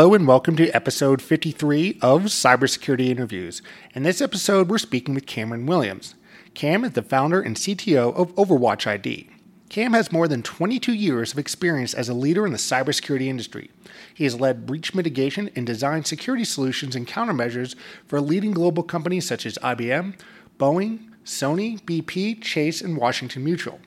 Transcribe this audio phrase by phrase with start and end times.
[0.00, 3.60] Hello and welcome to episode 53 of Cybersecurity Interviews.
[3.94, 6.14] In this episode, we're speaking with Cameron Williams.
[6.54, 9.28] Cam is the founder and CTO of Overwatch ID.
[9.68, 13.70] Cam has more than 22 years of experience as a leader in the cybersecurity industry.
[14.14, 17.74] He has led breach mitigation and designed security solutions and countermeasures
[18.06, 20.18] for leading global companies such as IBM,
[20.58, 23.78] Boeing, Sony, BP, Chase, and Washington Mutual.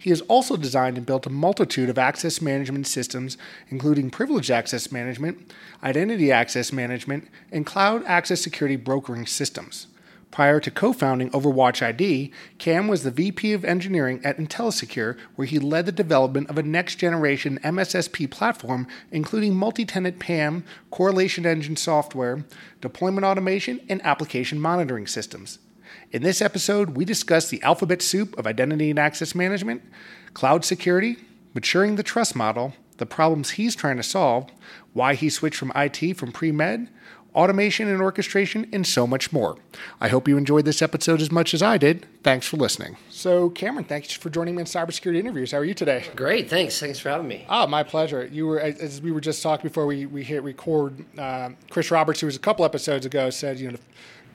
[0.00, 3.36] He has also designed and built a multitude of access management systems,
[3.68, 5.52] including privileged access management,
[5.84, 9.88] identity access management, and cloud access security brokering systems.
[10.30, 15.46] Prior to co founding Overwatch ID, Cam was the VP of Engineering at IntelliSecure, where
[15.46, 21.44] he led the development of a next generation MSSP platform, including multi tenant PAM, correlation
[21.44, 22.46] engine software,
[22.80, 25.58] deployment automation, and application monitoring systems.
[26.12, 29.82] In this episode, we discuss the alphabet soup of identity and access management,
[30.34, 31.18] cloud security,
[31.54, 34.50] maturing the trust model, the problems he's trying to solve,
[34.92, 36.88] why he switched from IT from pre med,
[37.32, 39.56] automation and orchestration, and so much more.
[40.00, 42.04] I hope you enjoyed this episode as much as I did.
[42.24, 42.96] Thanks for listening.
[43.08, 45.52] So, Cameron, thanks for joining me in cybersecurity interviews.
[45.52, 46.06] How are you today?
[46.16, 46.80] Great, thanks.
[46.80, 47.46] Thanks for having me.
[47.48, 48.26] Ah, my pleasure.
[48.26, 52.18] You were, as we were just talking before we, we hit record, uh, Chris Roberts,
[52.18, 53.78] who was a couple episodes ago, said, you know,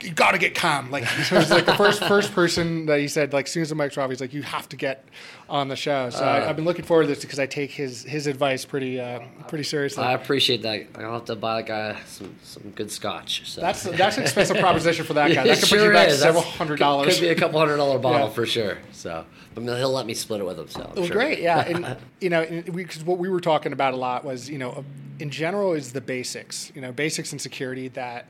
[0.02, 0.92] you got to get Cam.
[0.92, 3.70] Like he was like the first first person that he said like as soon as
[3.70, 5.06] the mic's off, he's like you have to get
[5.50, 6.10] on the show.
[6.10, 8.66] So uh, I, have been looking forward to this because I take his his advice
[8.66, 10.04] pretty uh, pretty seriously.
[10.04, 10.88] I appreciate that.
[10.96, 13.50] I'll have to buy that guy some, some good scotch.
[13.50, 13.62] So.
[13.62, 15.44] That's that's an expensive proposition for that guy.
[15.48, 16.20] That could sure put you back is.
[16.20, 17.16] several that's, hundred dollars.
[17.16, 18.34] Could be a couple hundred dollar bottle yeah.
[18.34, 18.78] for sure.
[18.92, 20.68] So, but he'll let me split it with him.
[20.68, 21.16] So well, sure.
[21.16, 21.60] great, yeah.
[21.66, 24.84] And you know, because what we were talking about a lot was you know,
[25.20, 26.72] in general is the basics.
[26.76, 28.28] You know, basics and security that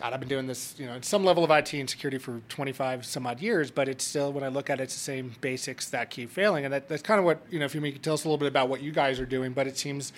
[0.00, 3.04] God, I've been doing this, you know, some level of IT and security for 25
[3.04, 5.90] some odd years, but it's still, when I look at it, it's the same basics
[5.90, 6.64] that keep failing.
[6.64, 8.38] And that, that's kind of what, you know, if you can tell us a little
[8.38, 10.14] bit about what you guys are doing, but it seems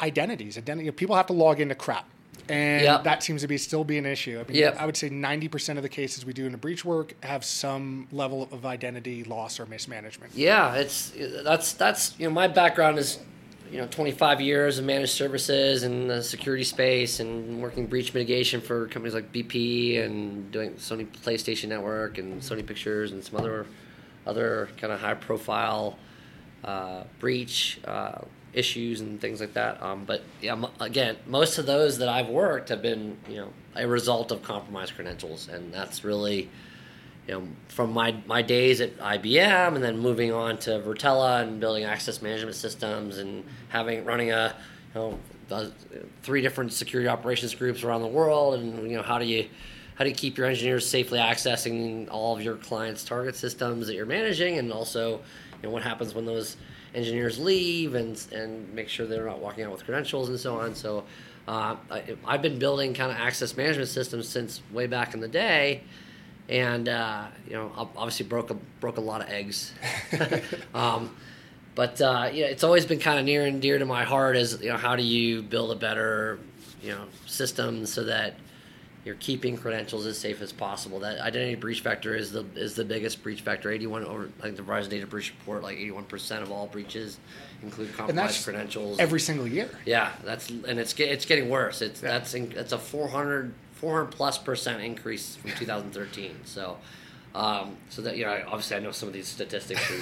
[0.00, 2.08] identities, identity, people have to log into crap.
[2.48, 3.04] And yep.
[3.04, 4.40] that seems to be still be an issue.
[4.40, 4.76] I mean, yep.
[4.80, 8.08] I would say 90% of the cases we do in the breach work have some
[8.10, 10.32] level of identity loss or mismanagement.
[10.34, 13.18] Yeah, it's, that's, that's, you know, my background is
[13.70, 18.60] you know 25 years of managed services in the security space and working breach mitigation
[18.60, 23.66] for companies like BP and doing Sony PlayStation Network and Sony Pictures and some other
[24.26, 25.98] other kind of high profile
[26.64, 28.20] uh, breach uh,
[28.52, 29.82] issues and things like that.
[29.82, 33.86] Um, but yeah, again, most of those that I've worked have been you know a
[33.86, 36.48] result of compromised credentials, and that's really
[37.26, 41.58] you know, from my, my days at IBM and then moving on to Virtela and
[41.58, 44.54] building access management systems and having running a
[44.94, 45.18] you know
[46.22, 49.48] three different security operations groups around the world and you know how do you
[49.96, 53.94] how do you keep your engineers safely accessing all of your clients' target systems that
[53.94, 56.56] you're managing and also you know what happens when those
[56.94, 60.74] engineers leave and and make sure they're not walking out with credentials and so on.
[60.74, 61.04] So
[61.46, 65.28] uh, I, I've been building kind of access management systems since way back in the
[65.28, 65.82] day
[66.48, 69.72] and uh, you know obviously broke a broke a lot of eggs.
[70.74, 71.14] um,
[71.74, 74.36] but uh, yeah, it's always been kind of near and dear to my heart.
[74.36, 76.38] Is you know how do you build a better
[76.82, 78.34] you know system so that
[79.04, 81.00] you're keeping credentials as safe as possible.
[81.00, 83.70] That identity breach vector is the is the biggest breach vector.
[83.70, 87.18] 81 over think the Verizon Data Breach Report like 81 percent of all breaches
[87.62, 89.68] include compromised credentials every single year.
[89.84, 91.82] Yeah, that's and it's it's getting worse.
[91.82, 92.18] It's yeah.
[92.18, 93.52] that's that's a 400
[93.84, 96.40] 400 plus percent increase from 2013.
[96.44, 96.78] So,
[97.34, 99.92] um, so that you know, obviously I know some of these statistics.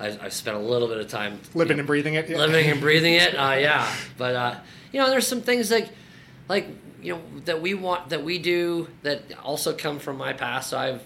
[0.00, 2.30] I, have spent a little bit of time living you know, and breathing it.
[2.30, 2.38] Yeah.
[2.38, 3.34] Living and breathing it.
[3.44, 4.54] Uh, yeah, but uh,
[4.90, 5.90] you know, there's some things like
[6.48, 6.66] like
[7.02, 10.70] you know that we want that we do that also come from my past.
[10.70, 11.02] So I've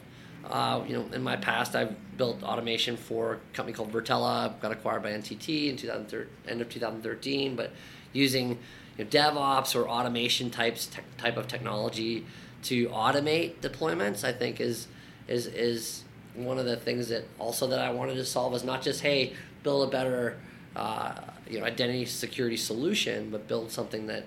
[0.49, 4.61] uh, you know in my past I've built automation for a company called Virtela.
[4.61, 7.73] Got acquired by NTT in 2013, end of 2013, but
[8.12, 8.56] using
[8.99, 12.27] you know, DevOps or automation types te- type of technology
[12.65, 14.89] to automate deployments, I think is
[15.29, 16.03] is is
[16.35, 19.33] one of the things that also that I wanted to solve is not just hey
[19.62, 20.39] build a better
[20.77, 21.15] uh,
[21.49, 24.25] you know identity security solution, but build something that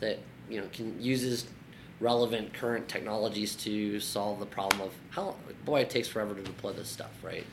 [0.00, 0.18] that
[0.48, 1.46] you know can uses
[2.00, 5.34] relevant current technologies to solve the problem of how
[5.64, 7.44] boy it takes forever to deploy this stuff, right?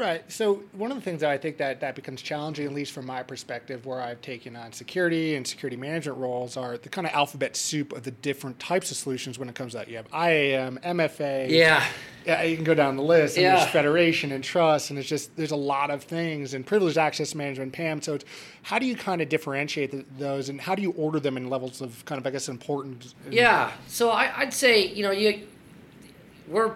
[0.00, 0.32] Right.
[0.32, 3.04] So one of the things that I think that that becomes challenging, at least from
[3.04, 7.12] my perspective, where I've taken on security and security management roles, are the kind of
[7.12, 9.88] alphabet soup of the different types of solutions when it comes to that.
[9.88, 11.50] You have IAM, MFA.
[11.50, 11.84] Yeah.
[12.24, 13.36] Yeah, you can go down the list.
[13.36, 13.56] And Yeah.
[13.56, 17.34] There's federation and trust, and it's just there's a lot of things and privileged access
[17.34, 18.00] management, PAM.
[18.00, 18.24] So, it's,
[18.62, 21.50] how do you kind of differentiate the, those, and how do you order them in
[21.50, 23.14] levels of kind of I guess important?
[23.30, 23.70] Yeah.
[23.86, 25.46] So I, I'd say you know you
[26.48, 26.74] we're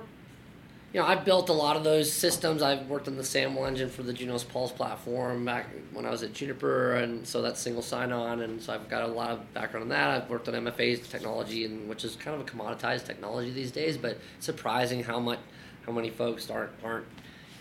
[0.94, 2.62] you know I've built a lot of those systems.
[2.62, 6.22] I've worked on the SAML engine for the Junos Pulse platform back when I was
[6.22, 9.82] at Juniper, and so that's single sign-on, and so I've got a lot of background
[9.82, 10.08] on that.
[10.22, 13.98] I've worked on MFA technology, and which is kind of a commoditized technology these days,
[13.98, 15.40] but surprising how much
[15.84, 17.06] how many folks aren't aren't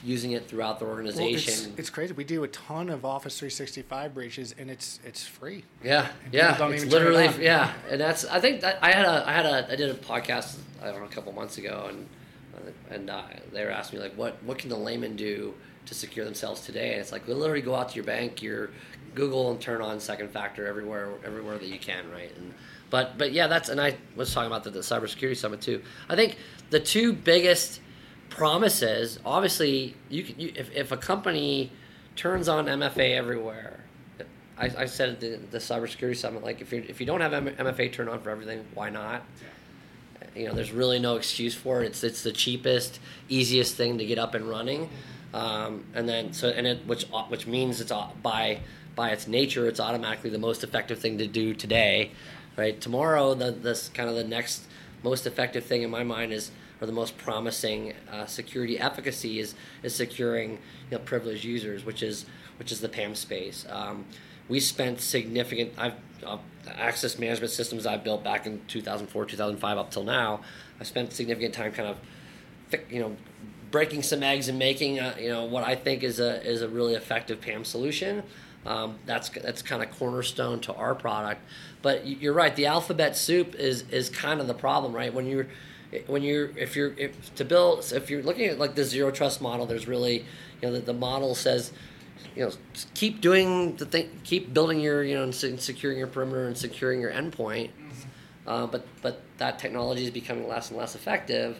[0.05, 1.69] using it throughout the Well, organization.
[1.71, 2.13] it's, it's crazy.
[2.13, 5.63] We do a ton of Office 365 breaches, and it's it's free.
[5.83, 8.77] Yeah, And yeah, don't it's even turn it literally yeah, and that's I think that
[8.81, 11.31] I had a I had a I did a podcast I don't know a couple
[11.31, 12.05] months ago and
[12.89, 15.53] and uh, they were asking me like what what can the layman do
[15.85, 16.93] to secure themselves today?
[16.93, 18.69] And it's like literally go out to your bank your
[19.15, 22.35] Google and turn on second factor everywhere everywhere that you can right?
[22.37, 22.53] And
[22.89, 25.81] but but yeah that's and I was talking about the, the cybersecurity summit too.
[26.09, 26.37] I think
[26.69, 27.81] the two biggest
[28.29, 31.71] promises obviously you, can, you if, if a company
[32.15, 33.83] turns on MFA everywhere
[34.57, 37.31] I, I said at the, the cybersecurity summit, like if you if you don't have
[37.31, 39.23] MFA turned on for everything, why not?
[40.35, 41.87] You know, there's really no excuse for it.
[41.87, 42.99] It's it's the cheapest,
[43.29, 44.89] easiest thing to get up and running,
[45.33, 47.91] um, and then so and it which which means it's
[48.21, 48.59] by
[48.95, 52.11] by its nature, it's automatically the most effective thing to do today,
[52.57, 52.79] right?
[52.79, 54.63] Tomorrow, the this kind of the next
[55.03, 56.51] most effective thing in my mind is
[56.81, 60.57] or the most promising uh, security efficacy is is securing you
[60.91, 62.25] know, privileged users, which is
[62.57, 63.65] which is the PAM space.
[63.69, 64.05] Um,
[64.49, 65.95] we spent significant I've uh,
[66.67, 70.41] access management systems I built back in 2004, 2005 up till now.
[70.79, 71.97] I spent significant time kind of
[72.89, 73.15] you know
[73.71, 76.69] breaking some eggs and making a, you know what I think is a is a
[76.69, 78.23] really effective PAM solution.
[78.65, 81.41] Um, that's that's kind of cornerstone to our product.
[81.81, 82.55] But you're right.
[82.55, 85.13] The alphabet soup is is kind of the problem, right?
[85.13, 85.47] When you're
[86.07, 89.41] when you're if you're if, to build if you're looking at like the zero trust
[89.41, 90.25] model, there's really
[90.61, 91.71] you know the, the model says
[92.35, 92.51] you know
[92.93, 97.01] keep doing the thing, keep building your you know and securing your perimeter and securing
[97.01, 97.69] your endpoint.
[98.45, 101.59] Uh, but but that technology is becoming less and less effective.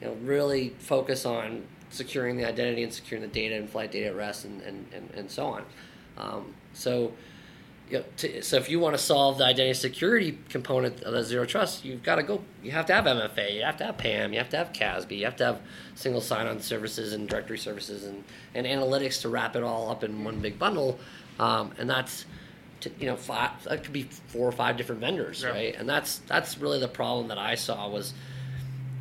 [0.00, 4.06] You know, really focus on securing the identity and securing the data and flight data
[4.06, 5.64] at rest and, and, and, and so on.
[6.18, 7.12] Um, so,
[7.90, 11.22] you know, to, so if you want to solve the identity security component of the
[11.22, 12.42] zero trust, you've got to go.
[12.62, 15.18] You have to have MFA, you have to have PAM, you have to have CASB,
[15.18, 15.60] you have to have
[15.94, 20.24] single sign-on services and directory services and, and analytics to wrap it all up in
[20.24, 20.98] one big bundle.
[21.38, 22.24] Um, and that's
[22.80, 25.50] to, you know five, that could be four or five different vendors, Yeah.
[25.50, 25.74] right?
[25.76, 28.14] And that's that's really the problem that I saw was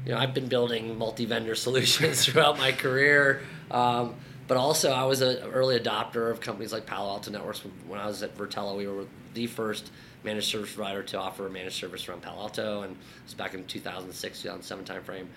[0.05, 3.41] you know, I've been building multi-vendor solutions throughout my career,
[3.71, 4.15] um,
[4.47, 7.61] but also I was an early adopter of companies like Palo Alto Networks.
[7.87, 9.91] When I was at Virtela, we were the first
[10.23, 13.53] managed service provider to offer a managed service around Palo Alto, and it was back
[13.53, 15.27] in 2006, 2007 timeframe.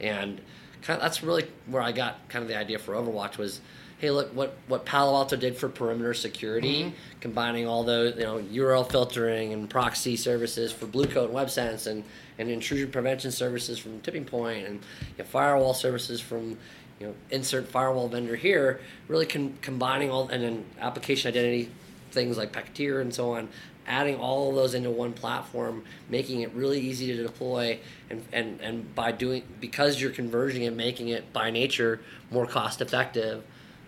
[0.00, 0.40] And
[0.82, 3.60] kind of, that's really where I got kind of the idea for Overwatch was,
[3.98, 7.20] hey, look what what Palo Alto did for perimeter security, mm-hmm.
[7.20, 11.86] combining all those you know URL filtering and proxy services for Blue Coat and WebSense,
[11.86, 12.04] and
[12.38, 14.74] and intrusion prevention services from Tipping Point, and
[15.16, 16.58] you know, firewall services from
[17.00, 18.80] you know insert firewall vendor here.
[19.08, 21.70] Really con- combining all and then application identity
[22.10, 23.48] things like Packeteer and so on,
[23.86, 28.60] adding all of those into one platform, making it really easy to deploy, and, and,
[28.60, 33.42] and by doing because you're converging and making it by nature more cost effective,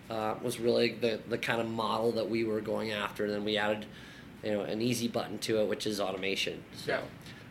[0.09, 3.23] uh, was really the, the kind of model that we were going after.
[3.25, 3.85] And then we added,
[4.43, 6.63] you know, an easy button to it, which is automation.
[6.75, 7.01] So, Yeah.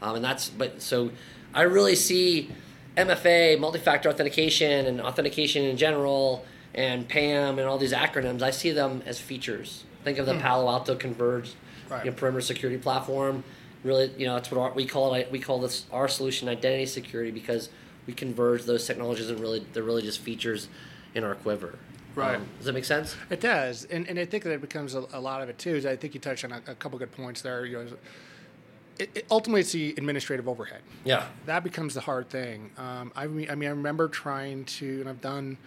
[0.07, 1.11] um, and that's but so
[1.55, 2.51] I really see
[2.97, 8.43] MFA, multi-factor authentication, and authentication in general, and PAM, and all these acronyms.
[8.43, 9.85] I see them as features.
[10.05, 11.55] Think of the Palo Alto converged
[11.89, 12.05] Right.
[12.05, 13.45] you know, perimeter security platform.
[13.85, 15.31] Really, you know, that's what our, we call it.
[15.31, 17.69] We call this our solution identity security because
[18.09, 20.69] we converge those technologies and really they're really just features
[21.15, 21.79] in our quiver.
[22.17, 22.37] Right.
[22.37, 23.15] Um, does that make sense?
[23.31, 25.77] It does, and and I think that it becomes a, a lot of it too.
[25.77, 27.65] Is I think you touched on a, a couple good points there.
[27.67, 27.87] You know,
[28.99, 30.83] it, it, ultimately it's the administrative overhead.
[31.05, 31.27] Yeah.
[31.47, 32.71] That becomes the hard thing.
[32.77, 35.59] Um, I mean, I mean, I remember trying to, and I've done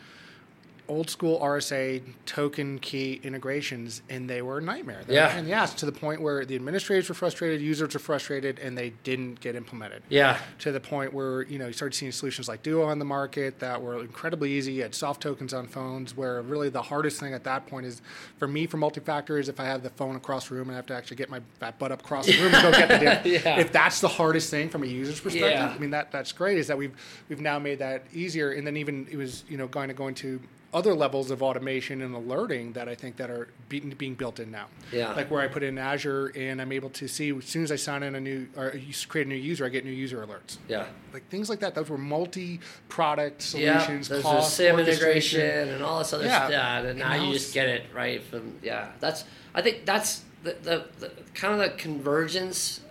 [0.90, 5.02] old school RSA token key integrations, and they were a nightmare.
[5.08, 5.38] They- Yeah.
[5.38, 8.90] and yes, to the point where the administrators were frustrated, users were frustrated, and they
[9.04, 10.04] didn't get implemented.
[10.10, 10.40] Yeah.
[10.60, 13.60] To the point where you know you started seeing solutions like Duo on the market
[13.60, 14.74] that were incredibly easy.
[14.74, 18.02] You had soft tokens on phones, where really the hardest thing at that point is
[18.38, 20.76] for me for multi-factor is if I have the phone across the room and I
[20.78, 22.98] have to actually get my fat butt up across the room and go get the
[23.06, 23.30] data.
[23.30, 23.60] Yeah.
[23.60, 25.74] If that's the hardest thing from a user's perspective, Yeah.
[25.76, 26.58] I mean that that's great.
[26.58, 26.94] Is that we've
[27.30, 30.08] we've now made that easier, and then even it was you know going to go
[30.08, 30.40] into
[30.72, 34.52] other levels of automation and alerting that I think that are being, being built in
[34.52, 34.68] now.
[34.92, 35.14] Yeah.
[35.14, 37.76] Like where I put in Azure and I'm able to see as soon as I
[37.76, 40.58] sign in a new or you create a new user, I get new user alerts.
[40.68, 40.86] Yeah.
[41.12, 41.74] Like things like that.
[41.74, 44.10] Those were multi-product solutions.
[44.10, 46.48] there's a cost, SIEM integration and all this other Yeah.
[46.48, 46.86] stuff.
[46.86, 48.90] And now And you just get it right from yeah.
[49.00, 52.82] That's I think that's the the, the kind of the convergence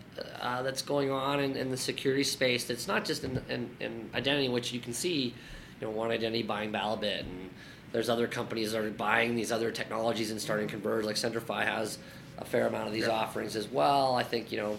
[0.41, 2.65] uh, that's going on in, in the security space.
[2.65, 5.33] That's not just in, in in identity, which you can see,
[5.81, 7.51] you know, one identity buying Balabit, and
[7.93, 11.05] there's other companies that are buying these other technologies and starting to converge.
[11.05, 11.99] Like Centrify has
[12.39, 13.13] a fair amount of these Yeah.
[13.13, 14.15] offerings as well.
[14.15, 14.79] I think you know,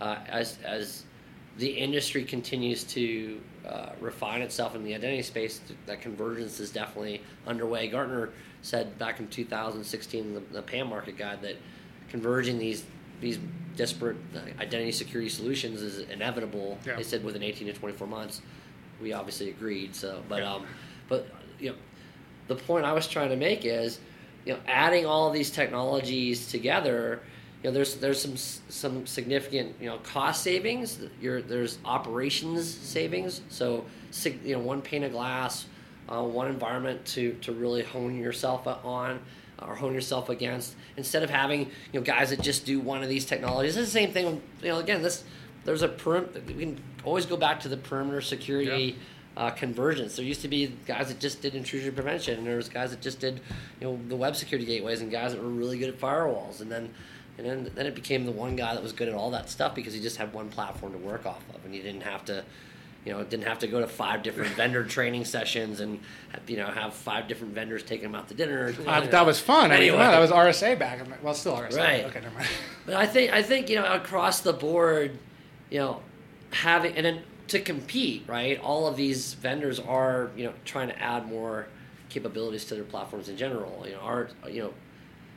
[0.00, 1.04] uh, as as
[1.58, 7.22] the industry continues to uh, refine itself in the identity space, that convergence is definitely
[7.46, 7.88] underway.
[7.88, 8.30] Gartner
[8.62, 11.56] said back in 2016, the, the PAM market guide, that
[12.08, 12.84] converging these
[13.20, 13.38] these
[13.76, 16.78] disparate uh, identity security solutions is inevitable.
[16.86, 16.96] Yeah.
[16.96, 18.42] They said within 18 to 24 months.
[19.02, 19.94] We obviously agreed.
[19.94, 20.54] So, but Yeah.
[20.54, 20.66] um,
[21.08, 21.26] but
[21.58, 21.76] you know,
[22.48, 23.98] the point I was trying to make is,
[24.44, 27.20] you know, adding all these technologies together,
[27.62, 30.98] you know, there's there's some some significant you know cost savings.
[31.20, 33.40] You're, there's operations savings.
[33.48, 33.84] So,
[34.44, 35.66] you know, one pane of glass,
[36.08, 39.20] uh, one environment to to really hone yourself on
[39.62, 43.08] or hone yourself against instead of having you know guys that just do one of
[43.08, 43.76] these technologies.
[43.76, 44.40] It's the same thing.
[44.62, 45.24] You know, again, this
[45.66, 48.96] there's a perim- we can always go back to the perimeter security
[49.36, 50.16] uh, convergence.
[50.16, 53.02] There used to be guys that just did intrusion prevention, and there was guys that
[53.02, 53.40] just did,
[53.80, 56.60] you know, the web security gateways, and guys that were really good at firewalls.
[56.62, 56.88] And then,
[57.36, 59.74] and then, then it became the one guy that was good at all that stuff
[59.74, 62.42] because he just had one platform to work off of, and he didn't have to,
[63.04, 66.00] you know, didn't have to go to five different vendor training sessions and,
[66.46, 68.74] you know, have five different vendors taking him out to dinner.
[68.86, 69.66] Uh, that was fun.
[69.70, 69.98] I mean, Anyway.
[69.98, 71.00] wow, that was RSA back.
[71.22, 71.76] Well, still RSA.
[71.76, 72.04] Right.
[72.06, 72.48] Okay, never mind.
[72.86, 75.18] But I think I think you know across the board,
[75.70, 76.02] you know,
[76.50, 78.60] having and then to compete, right?
[78.60, 81.66] All of these vendors are you know trying to add more
[82.08, 83.84] capabilities to their platforms in general.
[83.86, 84.74] You know, our you know,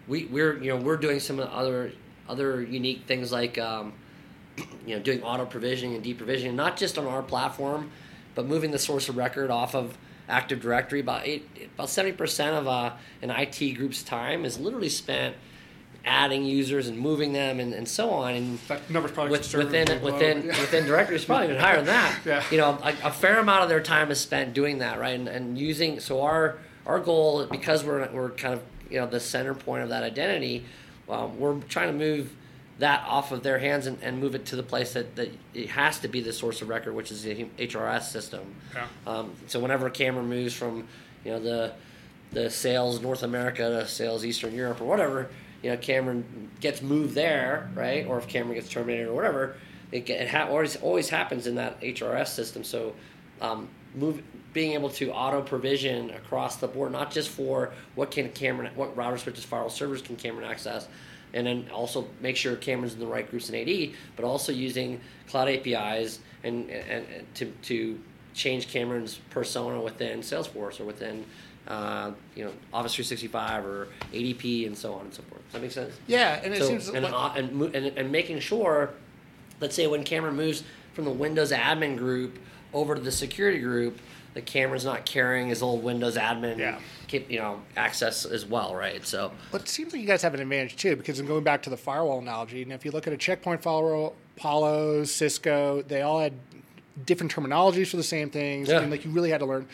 [0.08, 1.92] we we're you know we're doing some other
[2.28, 3.94] other unique things like um,
[4.86, 7.92] you know doing auto provisioning and deprovisioning, not just on our platform,
[8.36, 11.00] but moving the source of record off of Active Directory.
[11.00, 15.36] About eight, about seventy percent of uh, an IT group's time is literally spent
[16.06, 18.36] adding users and moving them and, and so on.
[18.36, 20.60] And That number's probably with, within within yeah.
[20.60, 22.20] within directories probably even higher than that.
[22.26, 22.44] Yeah.
[22.52, 25.18] You know, a, a fair amount of their time is spent doing that, right?
[25.18, 29.20] And, and using so our our goal because we're we're kind of you know the
[29.20, 30.66] center point of that identity,
[31.10, 32.36] um, we're trying to move
[32.80, 35.70] that off of their hands and, and move it to the place that, that it
[35.70, 38.56] has to be the source of record, which is the HRIS system.
[38.74, 38.88] Yeah.
[39.06, 40.88] Um, so whenever Cameron moves from,
[41.24, 41.74] you know, the
[42.32, 45.30] the sales North America to sales Eastern Europe or whatever,
[45.62, 48.06] you know, Cameron gets moved there, right?
[48.06, 49.56] Or if Cameron gets terminated or whatever,
[49.92, 52.64] it, get, it ha- always always happens in that HRIS system.
[52.64, 52.94] So,
[53.42, 54.22] um, move
[54.54, 58.96] being able to auto provision across the board, not just for what can Cameron, what
[58.96, 60.88] router switches, firewall servers can Cameron access,
[61.34, 65.00] and then also make sure Cameron's in the right groups in AD, but also using
[65.28, 68.00] cloud APIs and, and, and to, to
[68.34, 71.26] change Cameron's persona within Salesforce or within
[71.68, 75.42] uh, you know Office 365 or ADP and so on and so forth.
[75.46, 75.94] Does that make sense?
[76.08, 78.92] Yeah, and it So, seems and, like, uh, and, and and making sure,
[79.60, 80.64] let's say when Cameron moves
[80.94, 82.40] from the Windows admin group
[82.74, 84.00] over to the security group,
[84.34, 86.80] the Cameron's not carrying his old Windows admin Yeah.
[87.08, 89.06] keep, you know access as well, right?
[89.06, 91.64] So But it seems like you guys have an advantage too, because I'm going back
[91.64, 95.82] to the firewall analogy, and if you look at a Check Point firewall, Palo, Cisco,
[95.84, 96.34] they all had
[97.06, 98.82] different terminologies for the same things, Yeah.
[98.82, 99.68] and like you really had to learn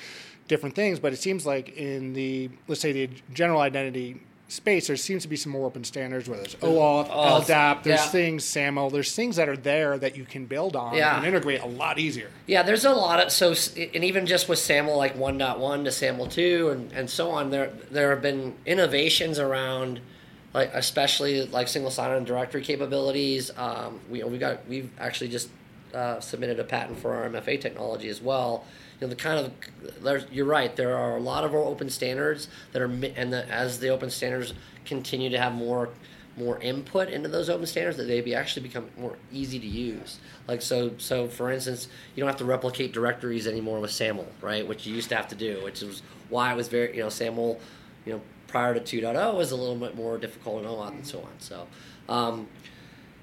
[0.47, 0.99] different things.
[0.99, 5.27] But it seems like in the let's say the general identity space, there seems to
[5.27, 8.07] be some more open standards, whether it's OAuth, Oh, LDAP, there's yeah.
[8.09, 11.17] things, SAML, there's things that are there that you can build on Yeah.
[11.17, 12.29] and integrate a lot easier.
[12.45, 16.27] Yeah, there's a lot of so, and even just with SAML like 1.1 to SAML
[16.27, 19.99] 2 and, and so on, there there have been innovations around,
[20.53, 23.49] like especially like single sign-on directory capabilities.
[23.57, 25.49] Um, we we got we've actually just
[25.95, 28.63] uh, submitted a patent for our MFA technology as well.
[28.99, 30.75] You know, the kind of you're right.
[30.75, 34.09] There are a lot of our open standards that are and the, as the open
[34.09, 34.53] standards
[34.85, 35.89] continue to have more
[36.37, 40.19] more input into those open standards that they be actually become more easy to use.
[40.47, 44.67] Like so, so for instance, you don't have to replicate directories anymore with SAML, right?
[44.67, 47.09] Which you used to have to do, which is why it was very, you know,
[47.09, 47.57] SAML,
[48.05, 51.19] you know, prior to 2.0 was a little bit more difficult and OAuth and so
[51.19, 51.31] on.
[51.39, 51.67] So,
[52.09, 52.47] um,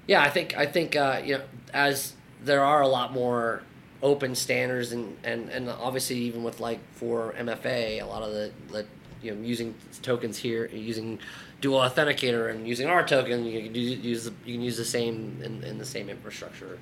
[0.07, 2.13] yeah, I think I think uh, you know as
[2.43, 3.63] there are a lot more
[4.03, 8.51] open standards and, and, and obviously even with like for MFA, a lot of the,
[8.71, 8.85] the
[9.23, 11.17] you know using tokens here, using
[11.61, 15.39] Duo authenticator and using our token, you can use the, you can use the same
[15.41, 16.77] in, in the same infrastructure.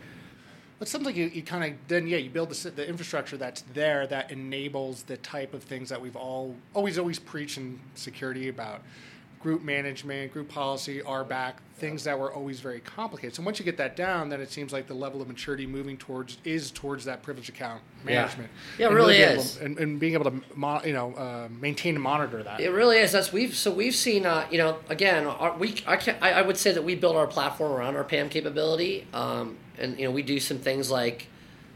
[0.80, 3.62] But something like you, you kind of then yeah you build the, the infrastructure that's
[3.76, 8.50] there that enables the type of things that we've all always always preached in security
[8.50, 8.82] about
[9.42, 13.36] group management, group policy, RBAC, things that were always very complicated.
[13.36, 15.98] So once you get that down, then it seems like the level of maturity moving
[15.98, 18.50] towards is towards that privilege account management.
[18.78, 21.48] Yeah, yeah it really is, to, and, and, being able to mo- you know uh,
[21.60, 22.60] maintain and monitor that.
[22.60, 23.12] It really is.
[23.12, 26.42] That's we've so we've seen uh, you know again our, we I can I, I
[26.42, 30.12] would say that we build our platform around our PAM capability, um, and you know
[30.12, 31.28] we do some things like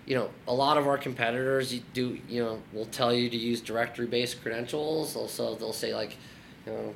[0.05, 3.59] you know, a lot of our competitors do, you know, will tell you to use
[3.59, 5.15] directory based credentials.
[5.15, 6.17] Also, they'll say like,
[6.65, 6.93] you know,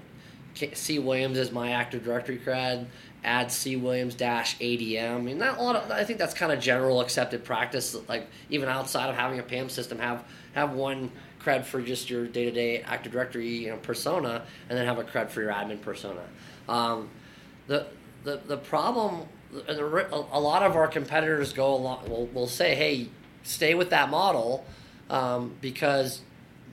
[0.74, 2.86] C Williams is my Active Directory cred.
[3.24, 5.16] Add C Williams dash ADM.
[5.16, 5.92] I mean, not a lot of.
[5.92, 7.96] I think that's kind of general accepted practice.
[8.08, 10.24] Like even outside of having a PAM system, have
[10.54, 11.12] have one
[11.42, 15.00] cred for just your day to day Active Directory you know, persona, and then have
[15.00, 16.22] a cred for your admin persona.
[16.68, 17.10] Um,
[17.68, 17.88] the
[18.24, 19.28] the the problem.
[19.68, 22.08] A lot of our competitors go along.
[22.08, 23.10] Will, will say, "Hey,
[23.44, 24.64] stay with that model,"
[25.10, 26.22] um, because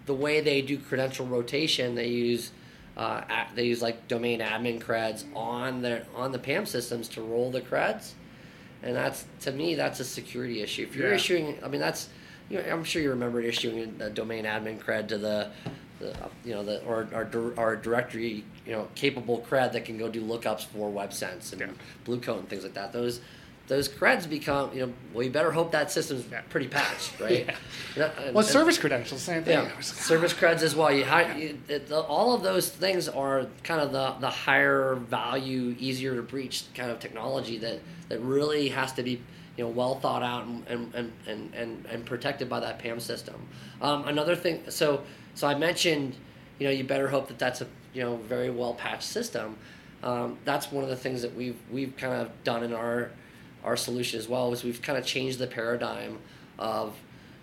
[0.04, 2.52] the way they do credential rotation, they use
[2.96, 7.50] uh, they use like domain admin creds on their on the PAM systems to roll
[7.50, 8.12] the creds,
[8.82, 10.84] and that's to me that's a security issue.
[10.84, 11.14] If you're yeah.
[11.14, 12.08] issuing, I mean that's
[12.48, 15.50] you know, I'm sure you remember issuing a domain admin cred to the,
[15.98, 20.08] the you know the or our, our directory you know capable cred that can go
[20.08, 21.68] do lookups for WebSense and yeah.
[22.04, 22.92] Blue Coat and things like that.
[22.92, 23.20] Those
[23.66, 26.42] those creds become, you know, well, you better hope that system's yeah.
[26.50, 27.46] pretty patched, right?
[27.96, 28.10] yeah.
[28.18, 29.58] and, well, and, service credentials, same thing.
[29.58, 30.92] Yeah, service creds as well.
[30.92, 31.04] You,
[31.36, 36.14] you it, the, all of those things are kind of the, the higher value, easier
[36.14, 39.20] to breach kind of technology that, that really has to be,
[39.56, 43.48] you know, well thought out and, and, and, and, and protected by that PAM system.
[43.80, 45.02] Um, another thing, so
[45.34, 46.16] so I mentioned,
[46.58, 49.56] you know, you better hope that that's a you know very well patched system.
[50.02, 53.10] Um, that's one of the things that we've we've kind of done in our
[53.66, 56.18] our solution as well is we've kind of changed the paradigm
[56.58, 56.96] of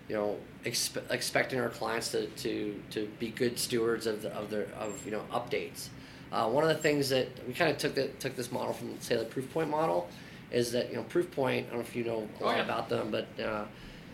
[0.08, 4.50] you know expe- expecting our clients to, to, to be good stewards of, the, of
[4.50, 5.88] their of you know updates.
[6.32, 8.98] Uh, one of the things that we kind of took the, took this model from
[9.00, 10.08] say the Proofpoint model
[10.50, 12.64] is that you know Proofpoint I don't know if you know a lot oh, yeah.
[12.64, 13.64] about them but uh,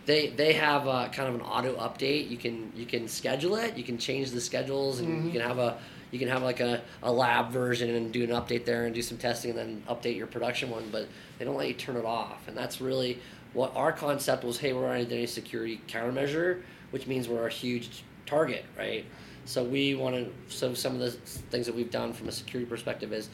[0.07, 3.77] they they have a, kind of an auto update you can you can schedule it
[3.77, 5.27] you can change the schedules and mm-hmm.
[5.27, 5.79] you can have a
[6.11, 9.03] you can have like a, a lab version and do an update there and do
[9.03, 12.05] some testing and then update your production one, but they don't let you turn it
[12.05, 12.49] off.
[12.49, 13.18] And that's really
[13.53, 18.05] what our concept was hey, we're an identity security countermeasure, which means we're a huge
[18.27, 19.05] target, right?
[19.44, 22.68] So we want to, so some of the things that we've done from a security
[22.68, 23.29] perspective is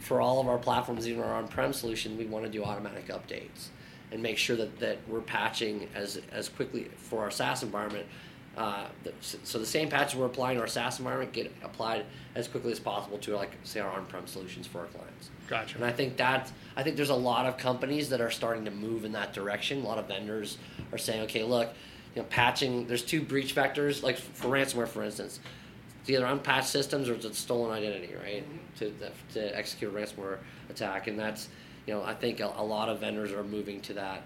[0.00, 3.68] for all of our platforms, even our on-prem solution, we want to do automatic updates
[4.12, 8.06] and make sure that, that we're patching as, as quickly for our SaaS environment
[8.56, 8.86] uh,
[9.20, 12.80] so the same patches we're applying to our SaaS environment get applied as quickly as
[12.80, 15.30] possible to like say our on-prem solutions for our clients.
[15.46, 15.76] Gotcha.
[15.76, 18.70] And I think that I think there's a lot of companies that are starting to
[18.70, 19.82] move in that direction.
[19.82, 20.56] A lot of vendors
[20.90, 21.68] are saying, okay, look,
[22.14, 22.86] you know, patching.
[22.86, 25.38] There's two breach vectors, like for ransomware, for instance.
[26.00, 28.44] It's either unpatched systems or it's a stolen identity, right?
[28.44, 28.78] Mm-hmm.
[28.78, 30.38] To to execute a ransomware
[30.70, 31.48] attack, and that's
[31.86, 34.22] you know I think a, a lot of vendors are moving to that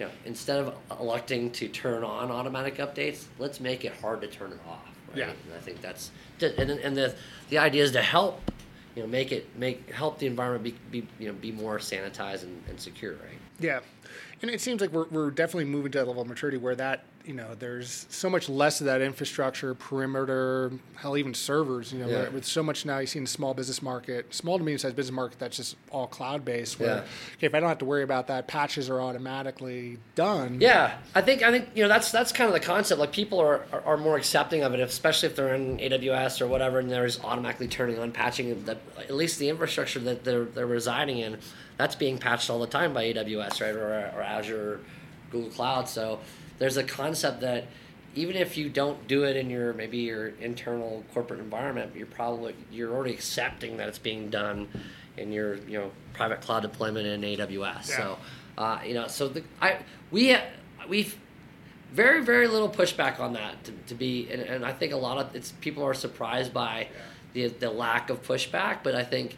[0.00, 4.26] you know, instead of electing to turn on automatic updates, let's make it hard to
[4.28, 4.88] turn it off.
[5.08, 5.18] Right?
[5.18, 5.24] Yeah.
[5.24, 6.10] And I think that's
[6.40, 7.14] and and the
[7.50, 8.40] the idea is to help,
[8.96, 12.44] you know, make it make help the environment be, be you know be more sanitized
[12.44, 13.38] and, and secure, right?
[13.58, 13.80] Yeah,
[14.40, 17.04] and it seems like we're we're definitely moving to that level of maturity where that
[17.24, 21.92] you know, there's so much less of that infrastructure, perimeter, hell, even servers.
[21.92, 22.28] You know, yeah.
[22.28, 24.96] with so much now, you see in the small business market, small to medium sized
[24.96, 26.80] business market, that's just all cloud based.
[26.80, 27.02] Where yeah.
[27.36, 30.58] okay, if I don't have to worry about that, patches are automatically done.
[30.60, 32.98] Yeah, I think I think you know that's that's kind of the concept.
[32.98, 36.46] Like people are, are, are more accepting of it, especially if they're in AWS or
[36.46, 38.64] whatever, and there's automatically turning on patching.
[38.64, 41.38] That at least the infrastructure that they're they're residing in,
[41.76, 44.80] that's being patched all the time by AWS, right, or, or Azure, or
[45.30, 45.88] Google Cloud.
[45.88, 46.20] So
[46.60, 47.64] there's a concept that
[48.14, 52.54] even if you don't do it in your maybe your internal corporate environment, you're probably
[52.70, 54.68] you're already accepting that it's being done
[55.16, 57.58] in your you know private cloud deployment in AWS.
[57.58, 57.96] Yeah.
[57.96, 58.18] So
[58.56, 59.78] uh, you know, so the, I
[60.12, 60.36] we
[60.88, 61.18] we've
[61.92, 65.18] very very little pushback on that to, to be, and, and, I think a lot
[65.18, 66.86] of it's people are surprised by
[67.34, 67.48] yeah.
[67.48, 69.36] the the lack of pushback, but I think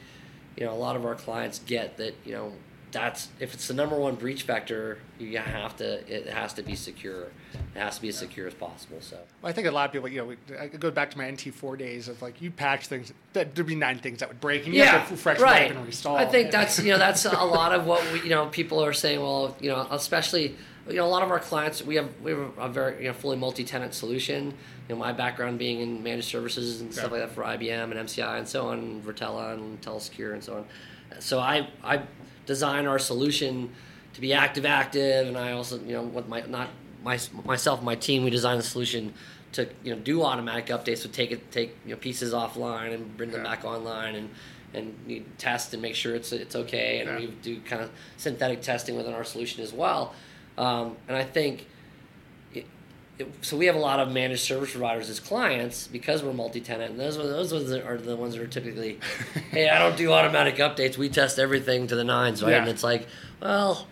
[0.57, 2.53] you know, a lot of our clients get that, you know,
[2.93, 6.77] that's if it's the number one breach vector, you have to it has to be
[6.77, 7.29] secure.
[7.75, 8.99] It has to be as secure as possible.
[9.01, 11.25] So well, I think a lot of people, you know, I go back to my
[11.25, 14.67] NT4 days of like you patch things, that there'd be nine things that would break,
[14.67, 15.71] and you yeah, have to refresh right.
[15.71, 16.17] and restall.
[16.17, 18.93] I think that's you know that's a lot of what we you know people are
[18.93, 19.21] saying.
[19.21, 20.55] Well, you know, especially
[20.87, 23.15] you know a lot of our clients we have we have a very you know
[23.15, 24.55] fully multi-tenant solution.
[24.89, 27.95] You know, my background being in managed services and stuff like that for IBM and
[27.95, 30.65] MCI and so on, Virtela and Telesecure and so on.
[31.21, 32.03] So I I
[32.47, 33.71] design our solution
[34.15, 36.69] to be active active, and I also you know with my not
[37.05, 39.15] my myself my team we design the solution
[39.53, 43.17] to you know do automatic updates, so take it take you know pieces offline and
[43.17, 43.51] bring them Yeah.
[43.51, 44.31] back online and
[44.75, 47.19] and you test and make sure it's it's okay, and Yeah.
[47.19, 50.15] we do kind of synthetic testing within our solution as well.
[50.59, 51.67] Um, and I think
[53.19, 56.93] it, so we have a lot of managed service providers as clients because we're multi-tenant,
[56.93, 58.99] and those are those ones are the ones that are typically,
[59.51, 60.97] hey, I don't do automatic updates.
[60.97, 62.53] We test everything to the nines, right?
[62.53, 62.59] Yeah.
[62.61, 63.07] And it's like,
[63.41, 63.87] well,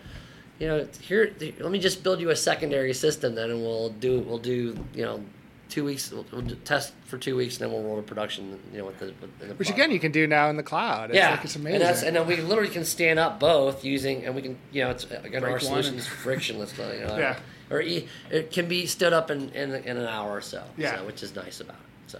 [0.59, 4.19] you know, here, let me just build you a secondary system then, and we'll do
[4.21, 5.23] we'll do you know.
[5.69, 8.59] Two weeks, we'll, we'll test for two weeks, and then we'll roll to production.
[8.73, 9.69] You know, with the, with the Which product.
[9.69, 11.11] again, you can do now in the cloud.
[11.11, 11.81] It's Yeah, like it's amazing.
[11.81, 14.89] and and then we literally can stand up both using, and we can you know
[14.89, 16.77] it's again our Break one solution is frictionless.
[16.77, 17.39] You know, Yeah.
[17.71, 20.63] Or e- it can be stood up in, in in an hour or so.
[20.77, 20.97] Yeah.
[20.97, 22.11] so, which is nice about it.
[22.11, 22.19] So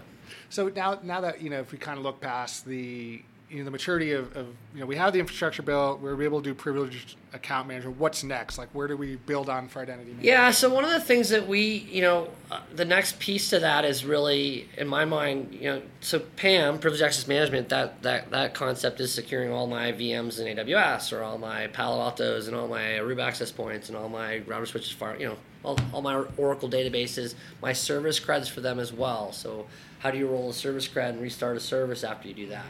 [0.50, 3.64] So now, now that you know, if we kind of look past the you know
[3.64, 6.54] the maturity of, of you know we have the infrastructure built, we're able to do
[6.54, 7.98] privileged account management.
[7.98, 8.56] What's next?
[8.56, 10.24] Like where do we build on for identity management?
[10.24, 13.58] yeah, so one of the things that we you know uh, the next piece to
[13.58, 18.30] that is really in my mind you know so PAM privileged access management that that
[18.30, 22.56] that concept is securing all my VMs in AWS or all my Palo Altos and
[22.56, 26.00] all my Aruba access points and all my router switches fire you know all, all
[26.00, 29.66] my Oracle databases my service creds for them as well so
[29.98, 32.64] how do you roll a service cred and restart a service after you do that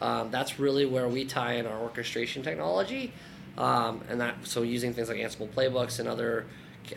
[0.00, 3.12] um, that's really where we tie in our orchestration technology
[3.58, 6.46] um, and that so using things like Ansible playbooks and other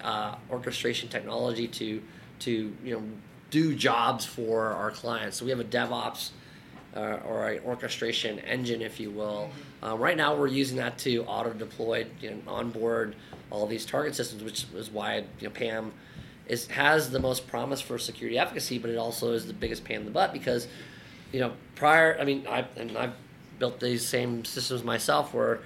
[0.02, 2.02] uh, orchestration technology to
[2.40, 3.04] to you know
[3.52, 5.38] do jobs for our clients.
[5.38, 6.32] So we have a DevOps
[6.96, 9.50] uh, or an orchestration engine, if you will.
[9.84, 13.16] Uh, right now, we're using that to auto deploy, you know, onboard
[13.52, 15.92] all these target systems, which is why you know, PAM
[16.48, 19.98] is has the most promise for security efficacy, but it also is the biggest pain
[19.98, 20.68] in the butt because
[21.34, 22.18] you know prior.
[22.18, 23.14] I mean, I and I've
[23.60, 25.60] built these same systems myself where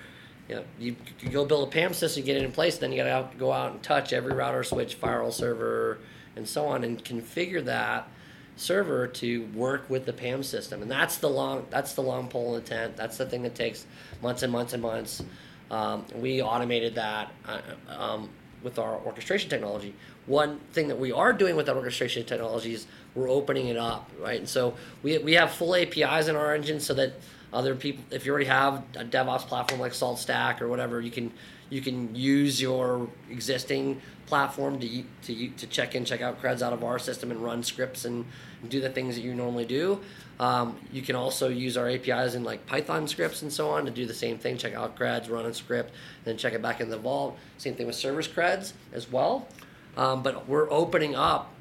[0.49, 3.03] you know, you, you go build a PAM system, get it in place, then you
[3.03, 5.99] got to go out and touch every router, switch, firewall server,
[6.35, 8.07] and so on, and configure that
[8.55, 10.81] server to work with the PAM system.
[10.81, 12.97] And that's the long that's the long pole in the tent.
[12.97, 13.85] That's the thing that takes
[14.21, 15.23] months and months and months.
[15.69, 18.29] Um, we automated that uh, um,
[18.63, 19.93] with our orchestration technology.
[20.25, 24.09] One thing that we are doing with that orchestration technology is we're opening it up,
[24.19, 24.39] right?
[24.39, 27.13] And so we, we have full APIs in our engine so that
[27.51, 31.31] other people, if you already have a DevOps platform like SaltStack or whatever, you can
[31.69, 36.73] you can use your existing platform to to to check in, check out creds out
[36.73, 38.25] of our system and run scripts and,
[38.69, 39.99] do the things that you normally do.
[40.39, 43.91] Um, you can also use our APIs in like Python scripts and so on to
[43.91, 44.57] do the same thing.
[44.57, 47.37] Check out creds, run a script, then check it back in the vault.
[47.59, 49.47] Same thing with service creds as well.
[49.95, 51.53] Um, but we're opening up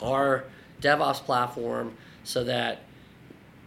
[0.00, 0.44] our
[0.80, 2.82] DevOps platform so that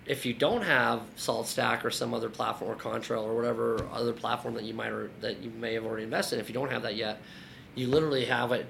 [0.05, 4.53] if you don't have SaltStack or some other platform or Contrail or whatever other platform
[4.55, 6.81] that you might or that you may have already invested in, if you don't have
[6.81, 7.21] that yet,
[7.75, 8.65] you literally have it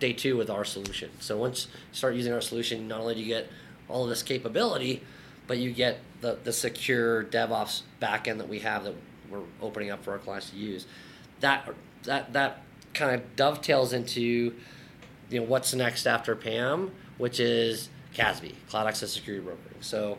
[0.00, 1.10] day two with our solution.
[1.20, 3.48] So once you start using our solution, not only do you get
[3.88, 5.02] all of this capability,
[5.46, 8.94] but you get the, the secure DevOps backend that we have that
[9.30, 10.86] we're opening up for our clients to use.
[11.40, 11.68] That
[12.04, 14.54] that that kind of dovetails into
[15.30, 19.80] you know what's next after PAM, which is CASB, Cloud Access Security Brokering.
[19.80, 20.18] So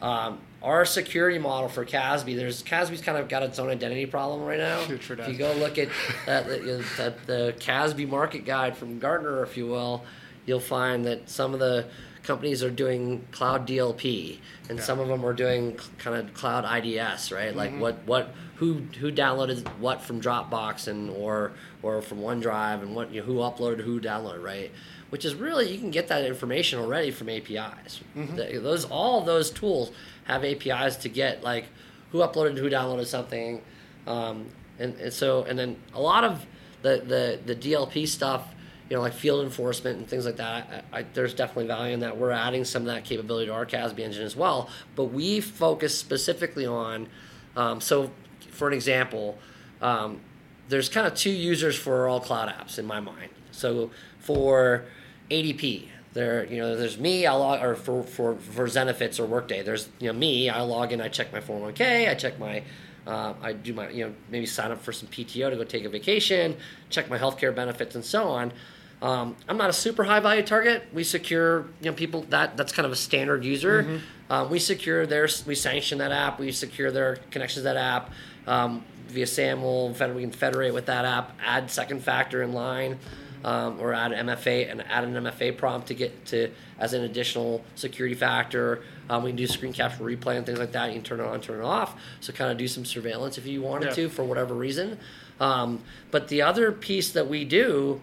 [0.00, 4.42] um, our security model for CASB, there's CASB's kind of got its own identity problem
[4.44, 4.84] right now.
[4.98, 5.88] Sure if you go look at
[6.26, 10.04] that, the, the CASB market guide from Gartner, if you will,
[10.46, 11.86] you'll find that some of the
[12.22, 14.84] companies are doing cloud DLP, and Yeah.
[14.84, 17.54] some of them are doing kind of cloud IDS, right?
[17.56, 17.80] Like Mm-hmm.
[17.80, 23.12] what what who who downloaded what from Dropbox and or or from OneDrive, and what
[23.12, 24.70] you know, who uploaded who downloaded, right?
[25.10, 28.00] Which is really you can get that information already from APIs.
[28.16, 28.62] Mm-hmm.
[28.62, 29.90] Those all those tools
[30.24, 31.64] have APIs to get like
[32.12, 33.62] who uploaded who downloaded something,
[34.06, 34.46] um,
[34.78, 36.44] and, and so and then a lot of
[36.82, 38.54] the the the DLP stuff
[38.88, 40.84] you know, like field enforcement and things like that.
[40.92, 42.16] I, I, there's definitely value in that.
[42.16, 44.70] We're adding some of that capability to our CASB engine as well.
[44.96, 47.08] But we focus specifically on,
[47.54, 48.10] um, so
[48.50, 49.38] for an example,
[49.82, 50.20] um,
[50.68, 53.30] there's kind of two users for all cloud apps in my mind.
[53.50, 53.90] So
[54.20, 54.84] for
[55.30, 57.26] ADP, There, you know, there's me.
[57.26, 59.62] I log or for for for Zenefits or Workday.
[59.62, 60.48] There's you know me.
[60.48, 61.00] I log in.
[61.00, 62.08] I check my 401k.
[62.08, 62.62] I check my.
[63.06, 65.84] Uh, I do my you know maybe sign up for some PTO to go take
[65.84, 66.56] a vacation.
[66.90, 68.52] Check my healthcare benefits and so on.
[69.00, 70.88] Um, I'm not a super high value target.
[70.92, 73.84] We secure you know people that that's kind of a standard user.
[73.84, 74.32] Mm-hmm.
[74.32, 76.38] Um, we secure their we sanction that app.
[76.40, 78.12] We secure their connections to that app
[78.46, 79.90] um, via SAML.
[80.14, 81.36] We can federate with that app.
[81.44, 82.98] Add second factor in line.
[83.44, 87.64] Um, or add MFA and add an MFA prompt to get to as an additional
[87.76, 88.82] security factor.
[89.08, 90.88] Um, we can do screen capture replay and things like that.
[90.88, 91.94] You can turn it on, turn it off.
[92.20, 93.94] So kind of do some surveillance if you wanted Yeah.
[93.94, 94.98] to for whatever reason.
[95.38, 98.00] Um, but the other piece that we do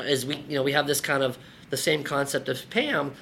[0.00, 1.38] is we you know we have this kind of
[1.70, 3.12] the same concept of PAM.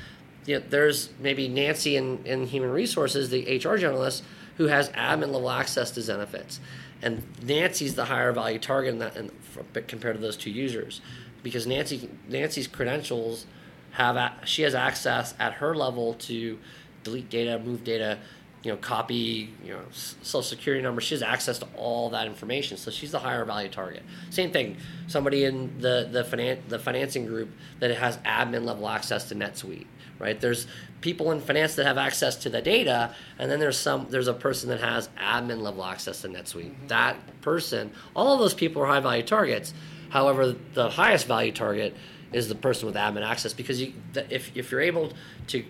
[0.47, 4.23] You know, there's maybe Nancy in, in human resources, the HR generalist,
[4.57, 6.61] who has admin level access to Zenefits,
[7.03, 9.31] and Nancy's the higher value target in that, in,
[9.89, 11.01] compared to those two users,
[11.47, 13.47] because Nancy Nancy's credentials
[13.93, 16.59] have a, she has access at her level to
[17.05, 18.19] delete data, move data,
[18.65, 21.01] you know, copy, you know, social security number.
[21.01, 24.03] She has access to all that information, so she's the higher value target.
[24.29, 29.29] Same thing, somebody in the the finan- the financing group that has admin level access
[29.29, 29.87] to NetSuite,
[30.19, 30.41] right?
[30.41, 30.67] There's
[31.01, 34.35] people in finance that have access to the data, and then there's some there's a
[34.35, 36.73] person that has admin level access to NetSuite.
[36.73, 36.89] Mm-hmm.
[36.89, 39.73] That person, all of those people are high value targets.
[40.11, 41.95] However, the highest value target
[42.33, 43.93] is the person with admin access because you,
[44.31, 45.13] if if you're able
[45.49, 45.65] to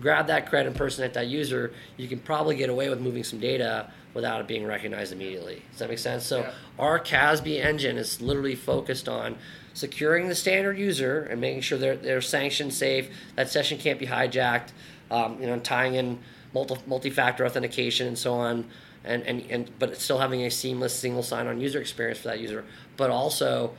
[0.00, 3.38] grab that credit and impersonate that user, you can probably get away with moving some
[3.38, 5.62] data without it being recognized immediately.
[5.70, 6.24] Does that make sense?
[6.24, 6.50] So Yeah.
[6.78, 9.36] our CASB engine is literally focused on
[9.72, 14.06] securing the standard user and making sure they're, they're sanctioned safe, that session can't be
[14.06, 14.68] hijacked,
[15.10, 16.18] um, you know, tying in
[16.52, 18.64] multi, multi-factor authentication and so on,
[19.04, 22.64] and, and, and but still having a seamless single sign-on user experience for that user,
[22.96, 23.74] but also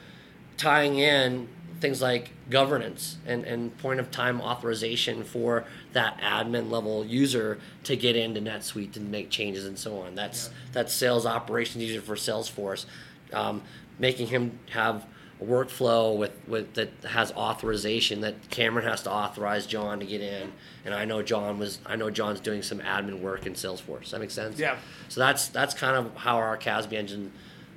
[0.58, 1.48] tying in
[1.80, 7.96] things like governance and, and point of time authorization for that admin level user to
[7.96, 10.16] get into NetSuite to make changes and so on.
[10.16, 12.86] That's that's sales operations user for Salesforce,
[13.34, 13.62] um,
[14.00, 15.06] making him have
[15.42, 20.22] a workflow with, with that has authorization that Cameron has to authorize John to get
[20.22, 20.52] in,
[20.86, 24.04] and I know John was I know John's doing some admin work in Salesforce.
[24.04, 24.58] Does that makes sense?
[24.58, 24.78] Yeah.
[25.10, 27.34] So that's that's kind of how our CASB engine,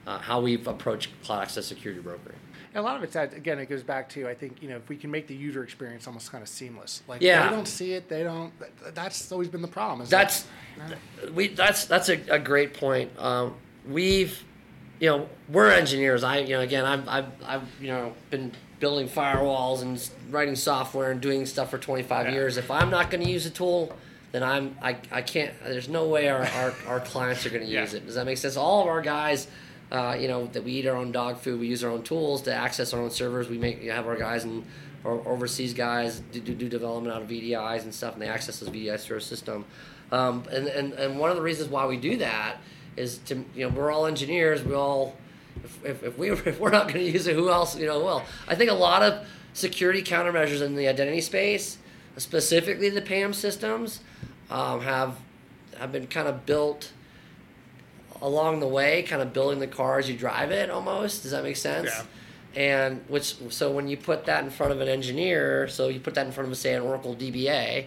[0.09, 2.38] uh, how we've approached cloud access security brokering.
[2.75, 3.59] And a lot of it's that again.
[3.59, 6.07] It goes back to I think you know if we can make the user experience
[6.07, 7.03] almost kind of seamless.
[7.07, 7.49] Like Yeah.
[7.49, 8.53] they don't see it, they don't.
[8.94, 10.07] That's always been the problem.
[10.09, 10.47] That's
[10.79, 11.49] like, we.
[11.49, 13.11] That's that's a, a great point.
[13.18, 13.55] Um,
[13.88, 14.42] we've,
[15.01, 16.23] you know, we're engineers.
[16.25, 21.11] I, you know, again, I've, I've, I've, you know, been building firewalls and writing software
[21.11, 22.33] and doing stuff for 25 Yeah.
[22.33, 22.57] years.
[22.59, 23.97] If I'm not going to use a tool,
[24.33, 25.53] then I'm, I, I can't.
[25.64, 27.81] There's no way our, our, our clients are going to Yeah.
[27.81, 28.05] use it.
[28.07, 28.57] Does that make sense?
[28.57, 29.49] All of our guys.
[29.90, 31.61] Uh, you know that we eat our own dog food.
[31.61, 33.48] We use our own tools to access our own servers.
[33.48, 34.64] We make have our guys and
[35.05, 38.61] our overseas guys do, do, do development out of VDIs and stuff, and they access
[38.61, 39.64] those VDIs through our system.
[40.12, 42.57] Um, and, and and one of the reasons why we do that
[42.96, 44.62] is to you know we're all engineers.
[44.62, 45.16] We all
[45.64, 48.01] if, if, if we if we're not going to use it, who else you know
[48.01, 48.22] will?
[48.46, 51.79] I think a lot of security countermeasures in the identity space,
[52.16, 54.01] specifically the PAM systems,
[54.51, 55.16] um, have
[55.79, 56.92] have been kind of built
[58.22, 61.22] along the way, kind of building the car as you drive it almost.
[61.22, 61.90] Does that make sense?
[61.90, 62.02] Yeah.
[62.54, 66.14] And which so when you put that in front of an engineer, so you put
[66.14, 67.87] that in front of say an Oracle DBA,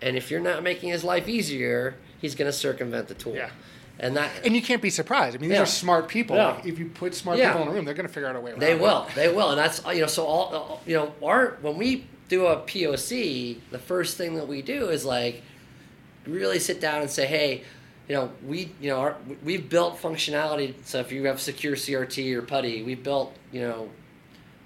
[0.00, 3.34] and if you're not making his life easier, he's going to circumvent the tool.
[3.34, 3.50] Yeah.
[3.98, 5.36] And that and you can't be surprised.
[5.36, 5.62] I mean, these Yeah.
[5.64, 6.36] are smart people.
[6.36, 6.58] Yeah.
[6.64, 7.48] If you put smart Yeah.
[7.52, 8.80] people in a room, they're going to figure out a way around They it.
[8.80, 9.06] will.
[9.14, 10.06] They will, and that's you know.
[10.06, 14.62] So all you know, our when we do a POC, the first thing that we
[14.62, 15.42] do is like
[16.26, 17.64] really sit down and say, hey,
[18.10, 20.74] you know, we you know our, we've built functionality.
[20.84, 23.88] So if you have SecureCRT or PuTTY, we built you know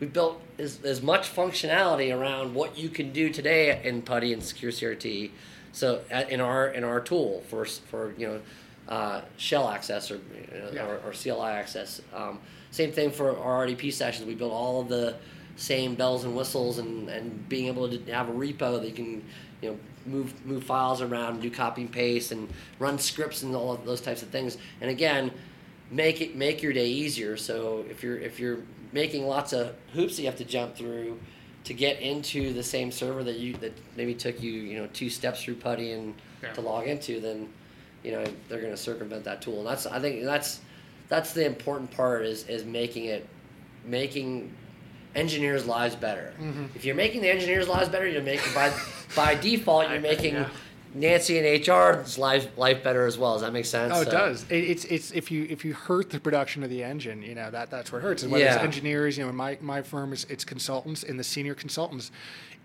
[0.01, 4.41] we built as, as much functionality around what you can do today in PuTTY and
[4.41, 5.31] SecureCRT.
[5.73, 8.41] So at, in our in our tool for for you know
[8.89, 10.87] uh, shell access or, you know, Yeah.
[10.87, 12.01] or, or CLI access.
[12.15, 12.39] Um,
[12.71, 14.27] same thing for our RDP sessions.
[14.27, 15.17] We built all of the
[15.57, 19.25] same bells and whistles and, and being able to have a repo that you can
[19.65, 22.49] you know move move files around, do copy and paste, and
[22.79, 24.59] run scripts and all of those types of things.
[24.81, 25.31] And again,
[25.91, 27.37] make it make your day easier.
[27.37, 28.59] So if you're if you're
[28.93, 31.19] making lots of hoops that you have to jump through
[31.65, 35.09] to get into the same server that you that maybe took you you know two
[35.09, 36.53] steps through PuTTY and Yeah.
[36.53, 37.49] to log into, then
[38.03, 39.59] you know they're going to circumvent that tool.
[39.61, 40.61] And that's I think that's
[41.09, 43.27] that's the important part is is making it
[43.87, 44.55] making
[45.15, 46.33] engineers' lives better.
[46.41, 46.65] Mm-hmm.
[46.75, 48.73] If you're making the engineers' lives better, you're making by
[49.17, 50.49] by default you're making yeah.
[50.97, 53.33] Nancy and HR's life life better as well.
[53.35, 53.93] Does that make sense?
[53.95, 54.45] Oh, it So- does.
[54.51, 57.51] It, it's it's if you if you hurt the production of the engine, you know
[57.51, 58.23] that that's what hurts.
[58.23, 58.55] And whether Yeah.
[58.55, 62.11] it's engineers, you know, my my firm is it's consultants and the senior consultants.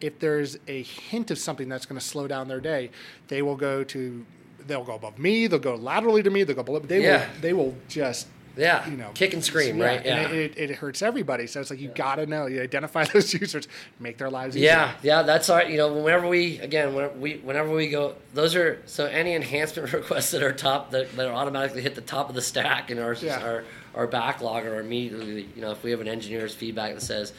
[0.02, 2.92] If there's a hint of something that's going to slow down their day,
[3.28, 4.26] they will go to
[4.68, 5.48] they'll go above me.
[5.48, 6.44] They'll go laterally to me.
[6.44, 6.80] They'll go below.
[6.80, 7.18] They Yeah.
[7.34, 8.28] will they will just
[8.60, 9.98] Yeah, you know kick and scream, yeah, right?
[10.06, 10.38] and Yeah.
[10.38, 11.48] it, it, it hurts everybody.
[11.48, 12.46] So it's like you got to know.
[12.48, 13.68] You identify those users,
[14.00, 14.70] make their lives easier.
[14.70, 15.64] Yeah, yeah, that's our.
[15.64, 19.94] You know, whenever we again, whenever we whenever we go, those are so any enhancement
[19.94, 23.14] requests that are top that, that automatically hit the top of the stack in our
[23.14, 23.42] Yeah.
[23.42, 23.64] our
[23.96, 25.48] our backlog or immediately.
[25.56, 27.34] You know, if we have an engineer's feedback that says,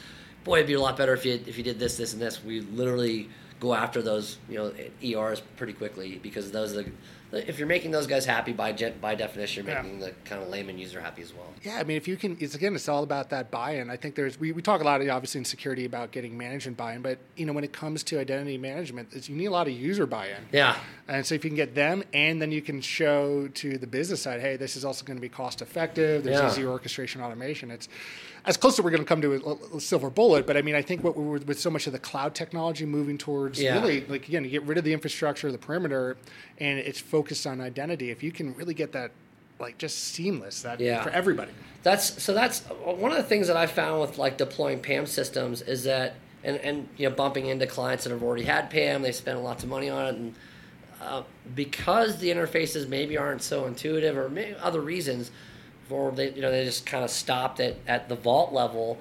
[0.45, 2.43] "Boy, it'd be a lot better if you if you did this, this, and this,"
[2.43, 3.29] we literally
[3.61, 4.73] go after those you know
[5.05, 6.91] ERs pretty quickly because those are the
[7.33, 9.83] if you're making those guys happy by by definition, you're Yeah.
[9.83, 11.47] making the kind of layman user happy as well.
[11.63, 13.91] Yeah, I mean, if you can, it's again, it's all about that buy-in.
[13.91, 17.03] I think there's we, we talk a lot, obviously, in security about getting management buy-in,
[17.03, 19.73] but you know, when it comes to identity management, it's, you need a lot of
[19.75, 20.43] user buy-in.
[20.53, 20.77] Yeah,
[21.09, 24.23] And so if you can get them, and then you can show to the business
[24.23, 26.25] side, hey, this is also going to be cost effective.
[26.25, 26.49] There's Yeah.
[26.51, 27.71] easy orchestration automation.
[27.71, 27.89] It's
[28.47, 30.47] as close as we're going to come to a, a silver bullet.
[30.47, 33.19] But I mean, I think what we're with so much of the cloud technology moving
[33.19, 33.75] towards Yeah.
[33.81, 36.17] really like again, you get rid of the infrastructure, the perimeter,
[36.59, 38.11] and it's focused on identity.
[38.11, 39.11] If you can really get that
[39.59, 41.03] like just seamless, that Yeah.
[41.03, 41.53] for everybody.
[41.83, 42.35] That's so.
[42.35, 46.15] That's one of the things that I found with like deploying PAM systems is that,
[46.45, 49.63] and and you know, bumping into clients that have already had PAM, they spent lots
[49.63, 50.35] of money on it, and
[51.03, 51.23] uh,
[51.55, 55.31] because the interfaces maybe aren't so intuitive, or maybe other reasons,
[55.93, 58.99] or they you know they just kind of stopped at at the vault level.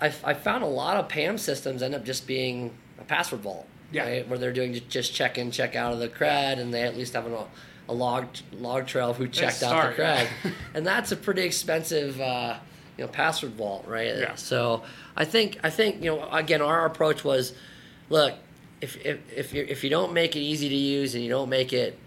[0.00, 3.66] I, I found a lot of PAM systems end up just being a password vault,
[3.92, 4.04] Yeah.
[4.04, 4.26] right?
[4.28, 7.12] Where they're doing just check in, check out of the cred, and they at least
[7.12, 7.36] have an,
[7.88, 10.28] a log log trail of who checked out start, the cred
[10.74, 12.56] and that's a pretty expensive uh,
[12.96, 14.36] you know password vault right Yeah.
[14.36, 14.84] so
[15.18, 17.52] i think i think you know again our approach was
[18.08, 18.32] look
[18.80, 21.50] if if if you, if you don't make it easy to use and you don't
[21.50, 21.98] make it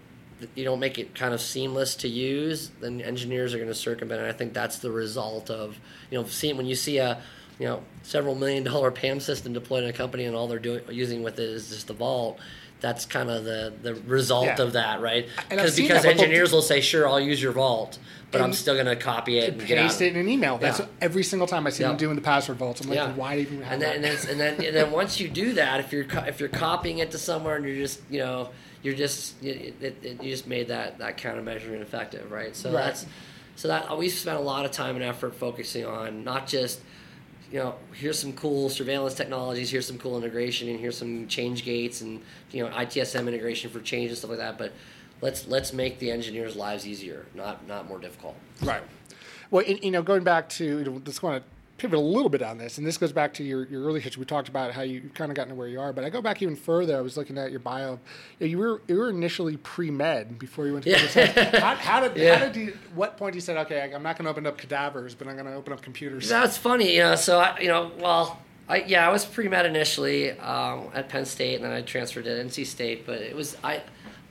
[0.54, 4.20] you don't make it kind of seamless to use then engineers are going to circumvent
[4.22, 5.76] it i think that's the result of
[6.10, 7.20] you know seeing when you see a
[7.58, 10.80] you know several million dollar pam system deployed in a company and all they're doing
[10.90, 12.38] using with it is just the vault
[12.80, 14.62] that's kind of the, the result Yeah.
[14.62, 15.26] of that, right?
[15.50, 17.98] Because because that, but they'll- engineers will say, "Sure, I'll use your vault,
[18.30, 20.58] but I'm still going to copy it and get out." paste it in an email.
[20.58, 20.86] That's Yeah.
[21.00, 21.88] every single time I see Yeah.
[21.88, 22.80] them doing the password vaults.
[22.80, 23.12] I'm like, yeah.
[23.14, 24.28] why even have and then, that?
[24.30, 26.98] and then and then and then once you do that, if you're if you're copying
[26.98, 28.50] it to somewhere and you're just you know
[28.82, 32.54] you're just you, it, it, you just made that that countermeasure ineffective, right?
[32.54, 32.84] So Right.
[32.84, 33.06] that's
[33.56, 36.80] so that we spent a lot of time and effort focusing on not just
[37.50, 41.64] you know here's some cool surveillance technologies, here's some cool integration, and here's some change
[41.64, 42.20] gates and
[42.52, 44.72] you know ITSM integration for change and stuff like that, but.
[45.20, 48.36] Let's let's make the engineers' lives easier, not not more difficult.
[48.62, 48.82] Right.
[49.50, 52.42] Well, you know, going back to, you know, just want to pivot a little bit
[52.42, 54.20] on this, and this goes back to your, your early history.
[54.20, 56.20] We talked about how you kind of gotten to where you are, but I go
[56.20, 56.96] back even further.
[56.96, 57.98] I was looking at your bio.
[58.40, 61.34] You, were you were initially pre med before you went to science.
[61.58, 62.36] How, how did Yeah.
[62.36, 62.76] how did you?
[62.94, 65.34] What point did you said, okay, I'm not going to open up cadavers, but I'm
[65.34, 66.28] going to open up computers.
[66.28, 67.14] That's funny, you know.
[67.14, 71.24] So I, you know, well, I yeah, I was pre med initially um, at Penn
[71.24, 73.06] State, and then I transferred to NC State.
[73.06, 73.82] But it was I,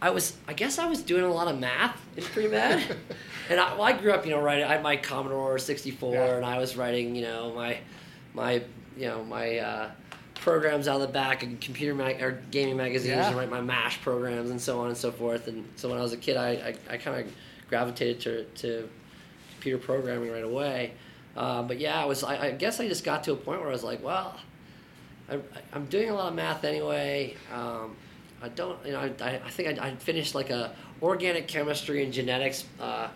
[0.01, 2.83] I was I guess I was doing a lot of math in pre med,
[3.49, 4.63] and I, well, I grew up, you know, right.
[4.63, 6.35] I had my Commodore sixty four, Yeah.
[6.35, 7.77] and I was writing, you know, my
[8.33, 8.63] my
[8.97, 9.57] you know my.
[9.59, 9.91] Uh,
[10.41, 13.27] programs out of the back and computer mag- or gaming magazines Yeah.
[13.27, 16.01] and write my mash programs and so on and so forth and so when i
[16.01, 17.33] was a kid i, I, I kind of
[17.69, 18.89] gravitated to, to
[19.55, 20.93] computer programming right away.
[21.35, 22.23] Uh, but yeah, I was.
[22.23, 24.35] I, I guess I just got to a point where I was like, well,
[25.29, 25.39] I,
[25.73, 27.35] I'm doing a lot of math anyway.
[27.53, 27.95] Um,
[28.41, 28.77] I don't.
[28.85, 32.63] You know, I, I I think I, I finished like a organic chemistry and genetics.
[32.79, 33.09] Uh,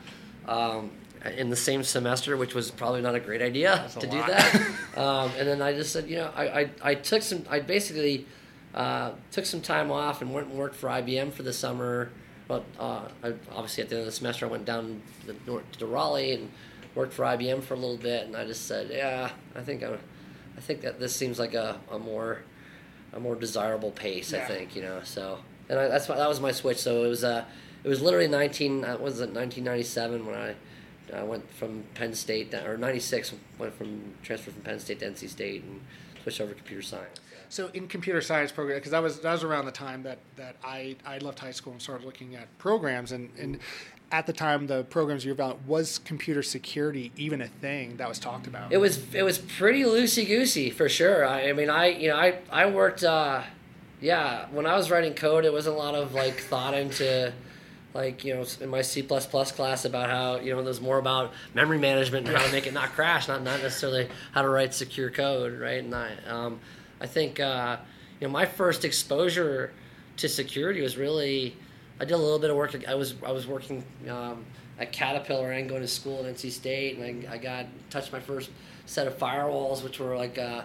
[0.48, 0.92] um,
[1.38, 4.56] in the same semester, which was probably not a great idea a to do that.
[4.98, 8.26] um, and then I just said, you know, I, I, I took some, I basically
[8.74, 12.10] uh, took some time off and went and worked for IBM for the summer.
[12.48, 15.72] But uh, I, obviously, at the end of the semester, I went down the north
[15.78, 16.52] to Raleigh and
[16.96, 18.26] worked for IBM for a little bit.
[18.26, 19.94] And I just said, yeah, I think I,
[20.58, 22.42] I think that this seems like a, a more
[23.14, 24.34] a more desirable pace.
[24.34, 25.02] I think you know.
[25.04, 26.80] So and I, that's that was my switch.
[26.80, 27.46] So it was uh,
[27.84, 28.86] it was literally nineteen.
[28.86, 30.56] Uh, was it nineteen ninety seven when I.
[31.14, 35.28] I went from Penn State or '96 went from transferred from Penn State to NC
[35.28, 35.82] State and
[36.24, 37.20] switched over to computer science.
[37.50, 40.56] So in computer science program, because that was that was around the time that, that
[40.64, 43.60] I, I left high school and started looking at programs, and, and
[44.10, 48.08] at the time the programs you were about was computer security even a thing that
[48.08, 48.72] was talked about?
[48.72, 51.26] It was it was pretty loosey goosey for sure.
[51.26, 53.04] I, I mean, I you know I I worked.
[53.04, 53.44] Uh,
[54.00, 57.34] yeah, when I was writing code, it wasn't a lot of like thought into
[57.94, 61.78] like you know in my C class about how you know there's more about memory
[61.78, 65.10] management and how to make it not crash, not not necessarily how to write secure
[65.10, 65.84] code, right?
[65.84, 66.60] And I um,
[67.00, 67.78] I think uh,
[68.20, 69.72] you know my first exposure
[70.18, 71.56] to security was really
[72.00, 72.76] I did a little bit of work.
[72.88, 74.46] I was I was working um,
[74.80, 78.20] at Caterpillar and going to school at NC State, and I, I got touched my
[78.20, 78.50] first
[78.86, 80.64] set of firewalls, which were like uh,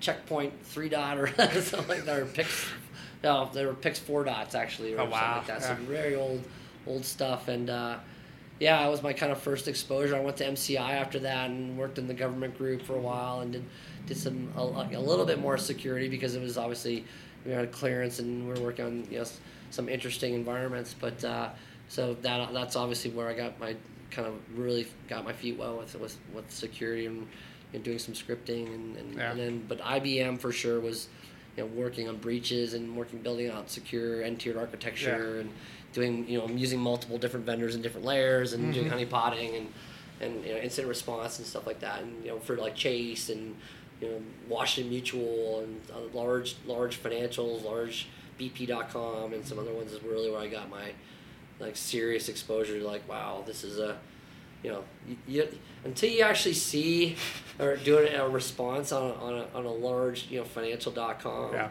[0.00, 1.28] Check Point three dot or
[1.62, 2.66] something like that, or PIX.
[3.22, 5.36] No, they were PIX four dots actually, or Oh, something wow.
[5.38, 5.60] like that.
[5.60, 5.76] Yeah.
[5.76, 6.42] So very old
[6.86, 7.98] old stuff, and uh,
[8.60, 10.16] yeah, that was my kind of first exposure.
[10.16, 13.40] I went to MCI after that and worked in the government group for a while
[13.40, 13.64] and did
[14.06, 17.04] did some a, a little bit more security because it was obviously
[17.46, 19.24] we had clearance and we were working on you know
[19.70, 20.94] some interesting environments.
[20.98, 21.50] But uh,
[21.88, 23.74] so that that's obviously where I got my
[24.10, 27.26] kind of really got my feet well with with, with security and,
[27.72, 29.30] and doing some scripting and, and, Yeah.
[29.32, 31.08] and then but IBM for sure was
[31.56, 35.50] you know working on breaches and working building out secure n-tiered architecture and
[35.92, 39.68] doing you know using multiple different vendors in different layers and doing honeypotting and
[40.20, 42.02] and you know incident response and stuff like that.
[42.02, 43.54] And you know for like Chase and
[44.00, 49.92] you know Washington Mutual and uh, large large financials large BP.com and some other ones
[49.92, 50.92] is really where I got my
[51.60, 53.96] like serious exposure to like wow this is a
[54.64, 55.48] you know you, you,
[55.84, 57.14] until you actually see
[57.60, 61.68] or do a response on a, on a, on a large you know financial.com Yeah.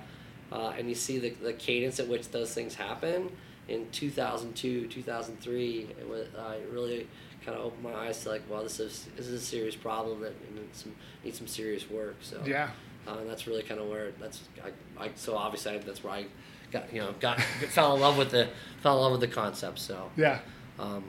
[0.52, 3.30] uh, and you see the, the cadence at which those things happen
[3.68, 7.08] in 2002 2003 it was uh, it really
[7.46, 10.22] kind of opened my eyes to like wow this is this is a serious problem
[10.22, 12.70] that needs some needs some serious work so Yeah.
[13.08, 16.14] uh, and that's really kind of where that's I, I so obviously I, that's where
[16.14, 16.26] I
[16.72, 18.50] got you know got fell in love with the
[18.82, 20.40] fell in love with the concept so Yeah.
[20.80, 21.04] um,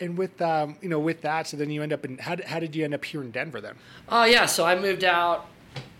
[0.00, 2.46] And with um, you know, with that, so then you end up in how did,
[2.46, 3.74] how did you end up here in Denver then?
[4.08, 5.46] Oh yeah, so I moved out.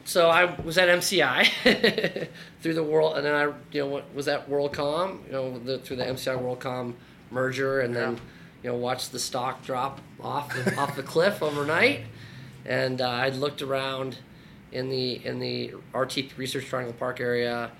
[0.04, 2.28] So I was at MCI
[2.62, 5.96] through the world, and then I you know was at WorldCom, you know, the, through
[5.96, 6.94] the MCI WorldCom
[7.30, 8.18] merger, and then Yeah.
[8.64, 12.00] you know watched the stock drop off the, off the cliff overnight,
[12.64, 14.18] and uh, I looked around
[14.72, 17.70] in the in the RT Research Triangle Park area.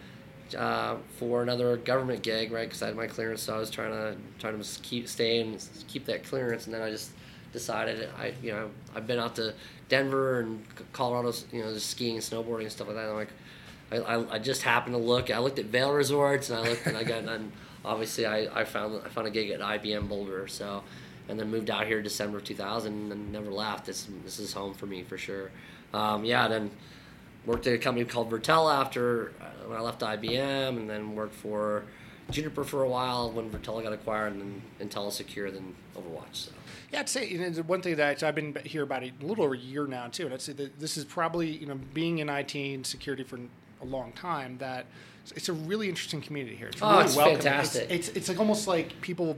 [0.54, 2.68] Uh, for another government gig, right?
[2.68, 5.64] Because I had my clearance, so I was trying to trying to keep stay and
[5.88, 7.12] keep that clearance, and then I just
[7.52, 9.54] decided I you know I've been out to
[9.88, 13.08] Denver and Colorado, you know, just skiing snowboarding and stuff like that.
[13.08, 13.32] And I'm like,
[13.92, 15.30] I, I, I just happened to look.
[15.30, 17.52] I looked at Vail Resorts and I looked and I got and
[17.84, 20.46] obviously I, I found I found a gig at IBM Boulder.
[20.48, 20.82] So
[21.28, 23.86] and then moved out here December of 2000 and never left.
[23.86, 25.50] This this is home for me for sure.
[25.92, 26.70] Um, yeah, then
[27.46, 31.34] worked at a company called Virtela after uh, when I left IBM, and then worked
[31.34, 31.84] for
[32.30, 36.34] Juniper for a while when Virtela got acquired, and then Intel Secure, then Overwatch.
[36.34, 36.52] So.
[36.92, 39.54] Yeah, I'd say you know, one thing that I've been here about a little over
[39.54, 42.28] a year now too, and I'd say that this is probably you know being in
[42.28, 43.38] IT and security for
[43.80, 44.86] a long time that
[45.36, 46.68] it's a really interesting community here.
[46.68, 47.40] It's Oh, really it's welcoming.
[47.42, 47.90] fantastic.
[47.90, 49.36] It's, it's it's like almost like people.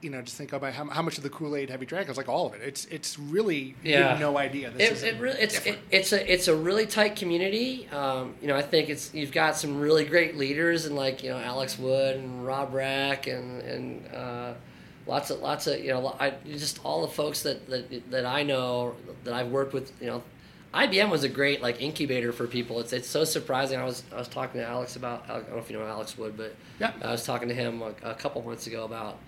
[0.00, 2.08] You know, just think about how, how much of the Kool Aid have you drank?
[2.08, 2.62] It's like all of it.
[2.62, 4.08] It's it's really you Yeah.
[4.10, 4.70] have no idea.
[4.70, 7.86] This It, it really, it's it, it's a it's a really tight community.
[7.92, 11.28] Um, you know, I think it's you've got some really great leaders and like you
[11.30, 14.54] know Alex Wood and Rob Rack and and uh,
[15.06, 18.42] lots of lots of you know I just all the folks that, that that I
[18.42, 18.94] know
[19.24, 19.92] that I've worked with.
[20.00, 20.22] You know,
[20.72, 22.80] IBM was a great like incubator for people.
[22.80, 23.78] It's it's so surprising.
[23.78, 26.16] I was I was talking to Alex about I don't know if you know Alex
[26.16, 26.92] Wood, but Yeah.
[27.02, 29.18] I was talking to him a, a couple months ago about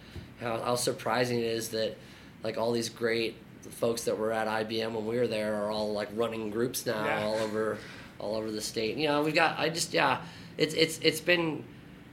[0.42, 1.96] how, how surprising it is that
[2.42, 3.36] like all these great
[3.70, 7.04] folks that were at IBM when we were there are all like running groups now
[7.04, 7.24] Yeah.
[7.24, 7.78] all over
[8.18, 8.96] all over the state.
[8.96, 10.20] You know, we've got I just yeah,
[10.58, 11.64] it's it's it's been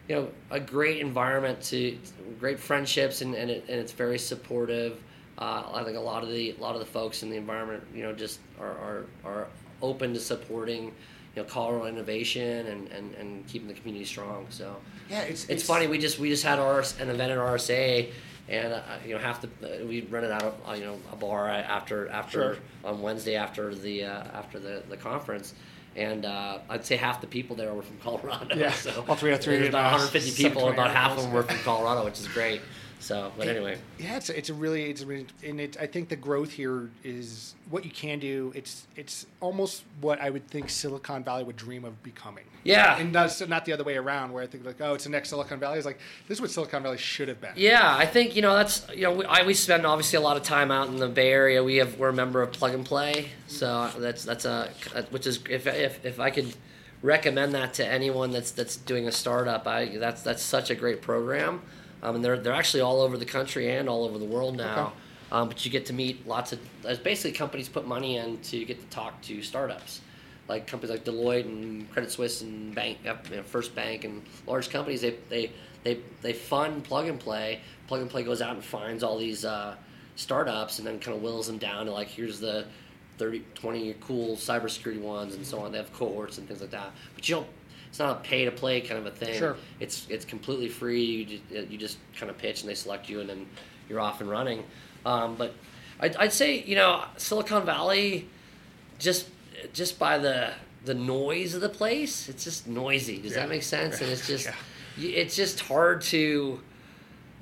[0.08, 1.98] you know a great environment to
[2.40, 5.00] great friendships and and, it, and it's very supportive.
[5.38, 7.84] Uh, I think a lot of the a lot of the folks in the environment
[7.94, 9.48] you know just are are, are
[9.82, 10.94] open to supporting
[11.40, 14.46] you know Colorado innovation and, and, and keeping the community strong.
[14.50, 14.76] So
[15.10, 15.88] yeah, it's, it's, funny.
[15.88, 18.12] We just we just had our an event at RSA,
[18.50, 21.16] and uh, you know half the uh, we rented out a, uh, you know a
[21.16, 22.58] bar after after Sure.
[22.84, 25.54] on Wednesday after the uh, after the, the conference.
[25.96, 28.56] And uh, I'd say half the people there were from Colorado.
[28.56, 28.72] Yeah.
[28.72, 31.32] so All three out of three, about uh, 150 people, and about half of them
[31.32, 32.62] were from Colorado, which is great.
[33.00, 35.88] So, but anyway, Yeah, it's a, it's a really it's a really, and it, I
[35.88, 38.52] think the growth here is what you can do.
[38.54, 42.44] It's it's almost what I would think Silicon Valley would dream of becoming.
[42.66, 42.98] Yeah.
[42.98, 45.30] and not not the other way around where I think like oh it's the next
[45.30, 45.78] Silicon Valley.
[45.78, 47.54] It's like this is what Silicon Valley should have been.
[47.56, 50.36] Yeah, I think you know that's you know we, I, we spend obviously a lot
[50.36, 51.64] of time out in the Bay Area.
[51.64, 54.70] We have we're a member of Plug and Play, so that's that's a
[55.12, 56.54] which is if if, if I could
[57.02, 61.02] recommend that to anyone that's that's doing a startup, I that's that's such a great
[61.02, 61.62] program.
[62.02, 64.80] Um, and they're they're actually all over the country and all over the world now.
[64.80, 64.94] Okay.
[65.32, 66.60] Um, but you get to meet lots of
[67.04, 70.02] basically companies put money in to get to talk to startups
[70.50, 74.24] like companies like Deloitte and Credit Suisse and Bank, uh, you know, First Bank and
[74.48, 75.52] large companies, they, they,
[75.84, 77.62] they, they fund Plug and Play.
[77.88, 79.76] Plug and Play goes out and finds all these uh,
[80.16, 82.66] startups and then kind of whittles them down to like, here's the
[83.20, 85.72] 30, 20 cool cybersecurity ones and so on.
[85.72, 86.92] They have cohorts and things like that.
[87.14, 87.48] But you don't,
[87.90, 89.38] it's not a pay to play kind of a thing.
[89.38, 89.58] Sure.
[89.80, 91.04] It's it's completely free.
[91.04, 93.46] You just, you just kind of pitch and they select you and then
[93.90, 94.64] you're off and running.
[95.06, 95.54] Um, but
[96.00, 98.30] I'd, I'd say you know Silicon Valley,
[99.00, 99.28] just
[99.74, 100.52] just by the
[100.86, 103.18] the noise of the place, it's just noisy.
[103.20, 103.42] Does Yeah.
[103.42, 104.00] that make sense?
[104.02, 104.46] And it's just
[104.98, 105.10] Yeah.
[105.10, 106.60] it's just hard to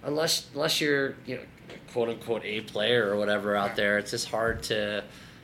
[0.03, 1.41] unless unless you're you know
[1.91, 3.75] quote unquote a player or whatever out Yeah.
[3.75, 3.97] there.
[3.99, 5.03] It's just hard to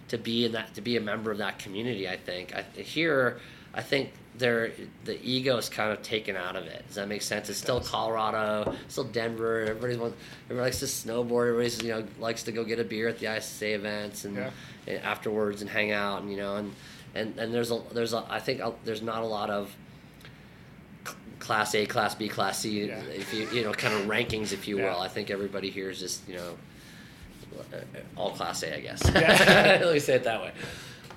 [0.09, 2.07] to be in that to be a member of that community.
[2.07, 3.39] I think I, here
[3.73, 4.71] I think there
[5.05, 6.83] the ego is kind of taken out of it.
[6.87, 7.49] Does that make sense?
[7.49, 9.61] It's still Colorado, still Denver.
[9.61, 11.49] Everybody's wants, everybody likes to snowboard.
[11.49, 14.49] Everybody's you know likes to go get a beer at the ISSA events and, Yeah.
[14.87, 16.73] and afterwards and hang out and you know and
[17.15, 19.75] and, and there's a there's a I think a, there's not a lot of
[21.39, 22.99] class A, class B, class C, Yeah.
[23.01, 24.93] if you you know kind of rankings, if you Yeah.
[24.95, 25.01] will.
[25.01, 26.55] I think everybody here is just you know
[27.71, 27.77] uh,
[28.15, 29.03] all class A, I guess.
[29.13, 29.79] Yeah.
[29.83, 30.51] Let me say it that way.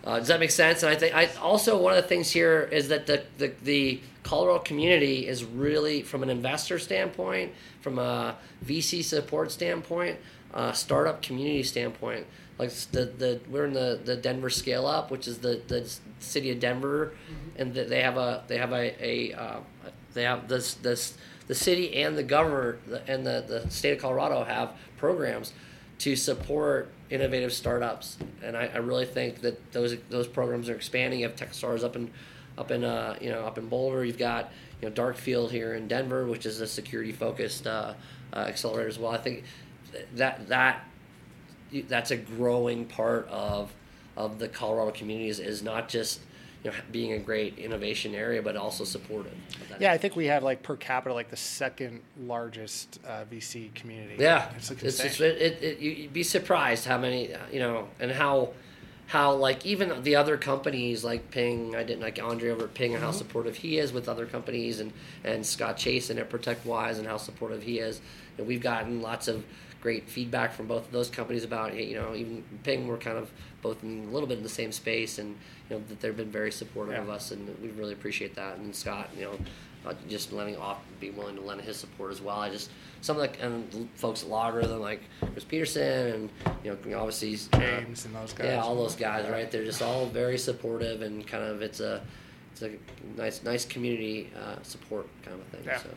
[0.07, 0.85] Uh, does that make sense?
[0.85, 4.01] And I think I also one of the things here is that the, the the
[4.23, 10.19] Colorado community is really from an investor standpoint, from a VC support standpoint,
[10.55, 12.27] uh, startup community standpoint.
[12.57, 16.53] Like the, the we're in the, the Denver Scale Up, which is the, the city
[16.53, 17.13] of Denver,
[17.57, 19.61] and they have a they have a, a uh,
[20.15, 24.45] they have this this the city and the governor and the, the state of Colorado
[24.45, 25.53] have programs
[25.99, 31.21] to support innovative startups, and I, I really think that those those programs are expanding.
[31.21, 32.11] You have TechStars up in
[32.59, 34.05] up in uh, you know up in Boulder.
[34.05, 34.51] You've got
[34.81, 37.95] you know Darkfield here in Denver, which is a security focused uh,
[38.33, 39.13] uh, accelerator as well.
[39.13, 39.45] I think
[40.15, 40.85] that that
[41.89, 43.73] that's a growing part of
[44.17, 46.21] of the Colorado communities is not just
[46.65, 49.35] you know being a great innovation area, but also supportive.
[49.79, 54.17] Yeah, I think we have like per capita like the second largest uh, VC community.
[54.19, 58.11] Yeah, it's, like it's, it's it, it, you'd be surprised how many you know and
[58.11, 58.51] how
[59.09, 62.95] how like even the other companies like Ping, I didn't like Andre over at Ping
[62.95, 63.19] and how Mm-hmm.
[63.19, 64.93] supportive he is with other companies and
[65.25, 68.01] and Scott Chase and at ProtectWise and how supportive he is.
[68.39, 69.45] And we've gotten lots of
[69.81, 73.31] great feedback from both of those companies about you know even Ping we're kind of
[73.67, 75.37] both in a little bit in the same space and
[75.69, 77.03] you know that they've been very supportive Yeah.
[77.03, 78.59] of us and we really appreciate that.
[78.59, 79.39] And Scott, you know,
[79.85, 82.39] uh, just letting off, being willing to lend his support as well.
[82.41, 85.01] I just some of the and folks at LogRhythm like
[85.33, 86.31] Chris Petersen and
[86.65, 88.47] you know obviously uh, James and those guys.
[88.47, 89.51] yeah, all those guys, right?
[89.51, 92.03] They're just all very supportive and kind of it's a
[92.53, 92.71] it's a
[93.17, 95.65] nice nice community uh, support kind of a thing.
[95.67, 95.79] Yeah.
[95.79, 95.89] So.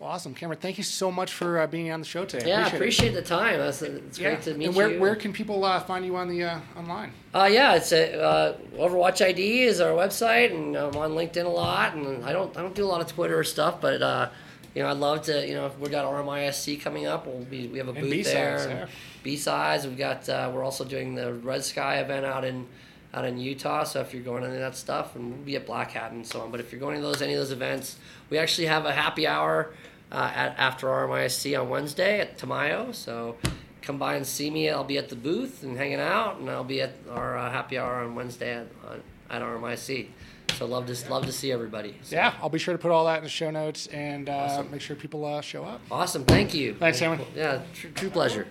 [0.00, 0.58] Well, awesome, Cameron.
[0.58, 2.48] Thank you so much for uh, being on the show today.
[2.48, 3.58] Yeah, appreciate, appreciate, the time.
[3.58, 4.18] That's, it's.
[4.18, 4.30] Yeah.
[4.30, 4.68] great to meet you.
[4.68, 4.98] and where, you.
[4.98, 7.12] where can people uh, find you on the uh, online?
[7.34, 11.48] Uh, yeah, it's a, uh, Overwatch ID is our website, and I'm on LinkedIn a
[11.48, 11.96] lot.
[11.96, 14.30] And I don't I don't do a lot of Twitter stuff, but uh,
[14.74, 15.46] you know I'd love to.
[15.46, 18.56] You know, if we got RMISC coming up, we'll be we have a booth there.
[18.70, 18.86] yeah.
[19.22, 20.26] BSides, we've got.
[20.30, 22.66] Uh, we're also doing the Red Sky event out in
[23.12, 23.84] out in Utah.
[23.84, 26.12] So if you're going to any of that stuff, and we'll be at Black Hat
[26.12, 26.50] and so on.
[26.50, 27.98] But if you're going to those any of those events,
[28.30, 29.74] we actually have a happy hour
[30.12, 32.94] uh, at, after RMISC on Wednesday at Tamayo.
[32.94, 33.36] So
[33.82, 34.68] come by and see me.
[34.70, 37.78] I'll be at the booth and hanging out, and I'll be at our uh, happy
[37.78, 40.06] hour on Wednesday at, on, at RMISC.
[40.54, 41.96] So love to love to see everybody.
[42.02, 44.62] So, Yeah, I'll be sure to put all that in the show notes and uh,
[44.70, 45.80] make sure people uh, show up.
[45.90, 46.24] Awesome.
[46.24, 46.74] Thank you.
[46.74, 47.24] Thanks, Cameron.
[47.34, 48.46] Yeah, true, true pleasure.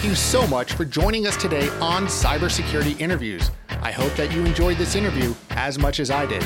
[0.00, 3.50] Thank you so much for joining us today on Cybersecurity Interviews.
[3.82, 6.40] I hope that you enjoyed this interview as much as I did.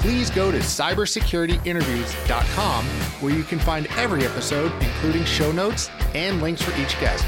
[0.00, 6.60] Please go to cybersecurityinterviews.com where you can find every episode, including show notes and links
[6.60, 7.24] for each guest.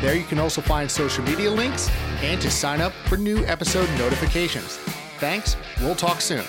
[0.00, 1.90] There you can also find social media links
[2.22, 4.76] and to sign up for new episode notifications.
[5.18, 5.56] Thanks.
[5.80, 6.44] We'll talk soon.